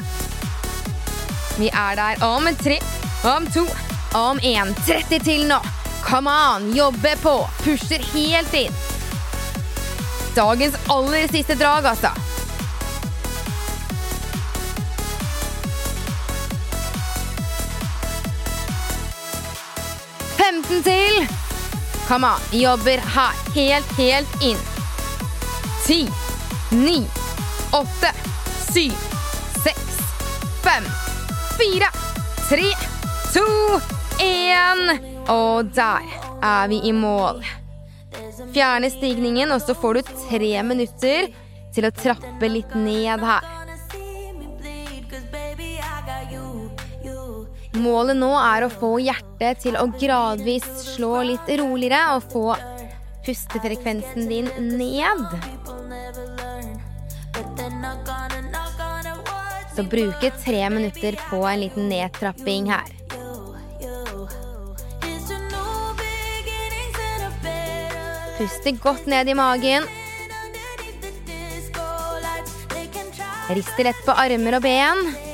Vi 1.58 1.70
er 1.72 1.96
der 1.96 2.20
om 2.24 2.44
tre, 2.60 2.76
om 3.24 3.46
to, 3.54 3.64
om 4.14 4.40
én. 4.44 4.74
30 4.84 5.24
til 5.24 5.46
nå. 5.48 5.58
Come 6.04 6.30
on, 6.30 6.68
jobbe 6.76 7.16
på. 7.22 7.34
Pusher 7.64 8.04
helt 8.12 8.54
inn. 8.54 8.76
Dagens 10.36 10.76
aller 10.92 11.26
siste 11.32 11.56
drag, 11.58 11.88
altså. 11.96 12.12
Femten 20.36 20.82
til. 20.84 21.22
Come 22.08 22.36
on, 22.36 22.50
jobber 22.52 23.00
her. 23.16 23.46
Helt, 23.56 23.96
helt 23.96 24.42
inn. 24.44 24.77
Ti, 25.88 26.08
ni, 26.70 27.06
åtte, 27.72 28.10
syv, 28.72 28.92
seks, 29.64 29.98
fem, 30.62 30.84
fire, 31.56 31.88
tre, 32.48 32.66
to, 33.32 33.44
én. 34.20 34.98
Og 35.32 35.70
der 35.72 36.04
er 36.44 36.68
vi 36.68 36.82
i 36.84 36.92
mål. 36.92 37.40
Fjerne 38.52 38.90
stigningen, 38.92 39.48
og 39.48 39.64
så 39.64 39.72
får 39.72 39.96
du 39.96 40.12
tre 40.28 40.50
minutter 40.68 41.30
til 41.72 41.88
å 41.88 41.94
trappe 41.96 42.50
litt 42.52 42.74
ned 42.76 43.24
her. 43.24 43.48
Målet 47.80 48.20
nå 48.20 48.34
er 48.42 48.66
å 48.66 48.74
få 48.76 48.98
hjertet 49.00 49.64
til 49.64 49.80
å 49.80 49.88
gradvis 49.96 50.68
slå 50.90 51.22
litt 51.30 51.48
roligere 51.62 52.18
og 52.18 52.28
få 52.28 52.50
pustefrekvensen 53.24 54.28
din 54.28 54.52
ned. 54.76 55.57
Så 59.78 59.84
bruke 59.84 60.30
tre 60.44 60.70
minutter 60.70 61.14
på 61.30 61.36
en 61.46 61.60
liten 61.60 61.88
nedtrapping 61.88 62.70
her. 62.70 62.88
Puste 68.38 68.72
godt 68.82 69.06
ned 69.06 69.28
i 69.28 69.34
magen. 69.38 69.86
Riste 73.48 73.86
lett 73.86 74.02
på 74.02 74.18
armer 74.18 74.58
og 74.58 74.66
ben. 74.66 75.27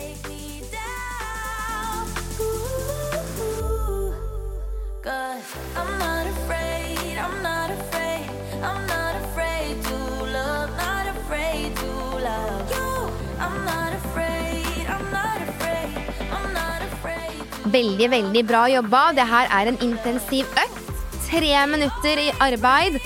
Veldig, 17.74 18.06
veldig 18.10 18.44
bra 18.46 18.66
jobba. 18.70 19.00
Det 19.16 19.24
her 19.26 19.48
er 19.50 19.66
en 19.66 19.78
intensiv 19.82 20.46
økt. 20.62 20.82
Tre 21.26 21.54
minutter 21.66 22.20
i 22.22 22.28
arbeid, 22.44 23.00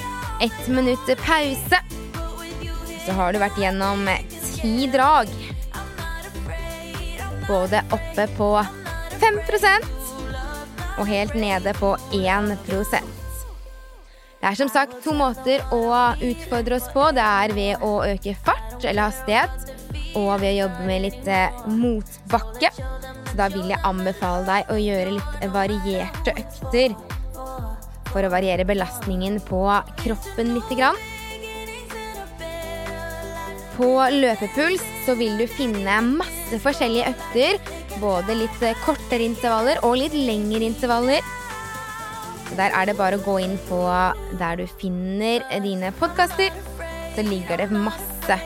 ett 0.45 0.67
minutt 0.69 1.09
pause. 1.23 1.79
Så 3.07 3.15
har 3.17 3.33
du 3.33 3.39
vært 3.41 3.57
gjennom 3.57 4.03
ti 4.59 4.91
drag. 4.93 5.31
Både 7.47 7.81
oppe 7.97 8.29
på 8.37 8.51
5% 9.23 9.89
og 10.99 11.07
helt 11.09 11.35
nede 11.39 11.73
på 11.79 11.95
1% 12.13 13.09
Det 14.43 14.51
er 14.51 14.59
som 14.59 14.69
sagt 14.69 14.99
to 15.05 15.15
måter 15.17 15.65
å 15.73 16.13
utfordre 16.21 16.77
oss 16.77 16.93
på. 16.93 17.09
Det 17.17 17.25
er 17.25 17.57
ved 17.57 17.89
å 17.89 18.03
øke 18.05 18.37
fart 18.45 18.85
eller 18.85 19.09
hastighet, 19.09 19.73
og 20.13 20.35
ved 20.43 20.53
å 20.53 20.59
jobbe 20.67 20.91
med 20.93 21.07
litt 21.09 21.33
eh, 21.33 21.65
motbakke. 21.73 22.75
Da 23.39 23.47
vil 23.53 23.71
jeg 23.71 23.79
anbefale 23.87 24.43
deg 24.49 24.73
å 24.73 24.77
gjøre 24.81 25.15
litt 25.15 25.47
varierte 25.55 26.35
økter 26.35 26.97
for 28.09 28.25
å 28.25 28.33
variere 28.33 28.67
belastningen 28.67 29.39
på 29.47 29.63
kroppen 30.01 30.55
lite 30.57 30.79
grann. 30.79 30.99
På 33.77 33.93
løpepuls 34.11 34.83
så 35.07 35.15
vil 35.15 35.39
du 35.39 35.47
finne 35.47 36.01
masse 36.09 36.59
forskjellige 36.65 37.13
økter. 37.13 37.61
Både 38.03 38.35
litt 38.41 38.63
kortere 38.83 39.27
intervaller 39.27 39.79
og 39.87 40.01
litt 40.01 40.17
lengre 40.19 40.67
intervaller. 40.67 41.23
Der 42.59 42.75
er 42.75 42.89
det 42.89 42.97
bare 42.99 43.21
å 43.21 43.23
gå 43.23 43.39
inn 43.45 43.59
på 43.69 43.83
der 44.41 44.59
du 44.59 44.67
finner 44.81 45.47
dine 45.63 45.93
podkaster. 46.01 46.51
Så 47.15 47.27
ligger 47.27 47.63
det 47.63 47.71
masse 47.71 48.41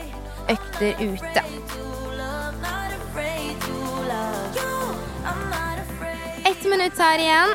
økter 0.53 1.01
ute. 1.01 1.82
Minutt 6.83 6.99
her 6.99 7.21
igjen. 7.21 7.51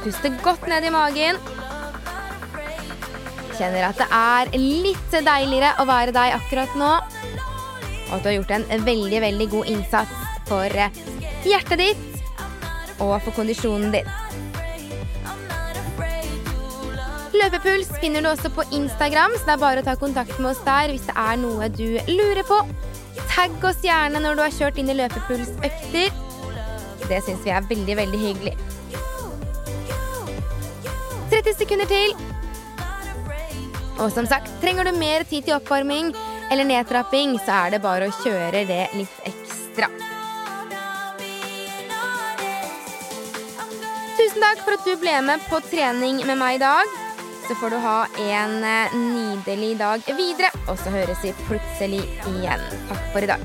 Puste 0.00 0.30
godt 0.40 0.64
ned 0.70 0.86
i 0.86 0.92
magen. 0.92 1.38
Kjenner 3.56 3.88
at 3.90 4.00
det 4.00 4.06
er 4.12 4.50
litt 4.56 5.12
deiligere 5.12 5.74
å 5.82 5.86
være 5.88 6.14
deg 6.16 6.36
akkurat 6.38 6.76
nå. 6.78 6.92
Og 8.06 8.14
at 8.16 8.22
du 8.22 8.30
har 8.30 8.36
gjort 8.38 8.54
en 8.56 8.86
veldig, 8.86 9.20
veldig 9.26 9.48
god 9.52 9.72
innsats 9.72 10.24
for 10.48 10.72
eh, 10.72 11.00
hjertet 11.44 11.82
ditt 11.82 13.00
og 13.02 13.18
for 13.26 13.34
kondisjonen 13.36 13.92
din. 13.92 14.12
Løpepuls 17.36 17.90
finner 18.00 18.24
du 18.24 18.30
også 18.30 18.48
på 18.56 18.64
Instagram, 18.72 19.34
så 19.36 19.44
det 19.44 19.56
er 19.58 19.64
bare 19.66 19.82
å 19.82 19.88
ta 19.90 19.98
kontakt 20.00 20.38
med 20.40 20.54
oss 20.54 20.62
der 20.64 20.94
hvis 20.94 21.04
det 21.10 21.16
er 21.20 21.40
noe 21.42 21.68
du 21.68 21.98
lurer 22.08 22.46
på. 22.48 22.62
Tagg 23.26 23.68
oss 23.68 23.84
gjerne 23.84 24.22
når 24.22 24.38
du 24.38 24.46
har 24.46 24.54
kjørt 24.62 24.80
inn 24.80 24.94
i 24.94 24.96
løpepulsøkter. 24.96 26.24
Det 27.10 27.20
syns 27.26 27.44
vi 27.44 27.52
er 27.54 27.66
veldig, 27.68 27.96
veldig 28.02 28.22
hyggelig. 28.22 28.56
30 31.30 31.58
sekunder 31.58 31.86
til. 31.90 32.16
Og 33.96 34.10
som 34.12 34.26
sagt, 34.28 34.50
trenger 34.60 34.84
du 34.84 34.92
mer 34.98 35.24
tid 35.28 35.46
til 35.46 35.56
oppvarming 35.56 36.12
eller 36.52 36.68
nedtrapping, 36.68 37.38
så 37.44 37.64
er 37.64 37.76
det 37.76 37.82
bare 37.84 38.10
å 38.10 38.16
kjøre 38.22 38.66
det 38.68 38.82
litt 38.94 39.16
ekstra. 39.28 39.88
Tusen 44.16 44.42
takk 44.42 44.62
for 44.64 44.76
at 44.76 44.86
du 44.86 44.94
ble 45.00 45.16
med 45.24 45.42
på 45.50 45.60
trening 45.70 46.22
med 46.28 46.40
meg 46.40 46.58
i 46.58 46.62
dag. 46.64 46.96
Så 47.46 47.54
får 47.60 47.76
du 47.76 47.78
ha 47.78 47.98
en 48.18 48.56
eh, 48.66 48.94
nydelig 48.96 49.76
dag 49.78 50.02
videre, 50.18 50.50
og 50.66 50.74
så 50.82 50.90
høres 50.90 51.22
vi 51.22 51.30
plutselig 51.46 52.02
igjen. 52.32 52.64
Takk 52.90 53.06
for 53.14 53.22
i 53.22 53.30
dag. 53.30 53.44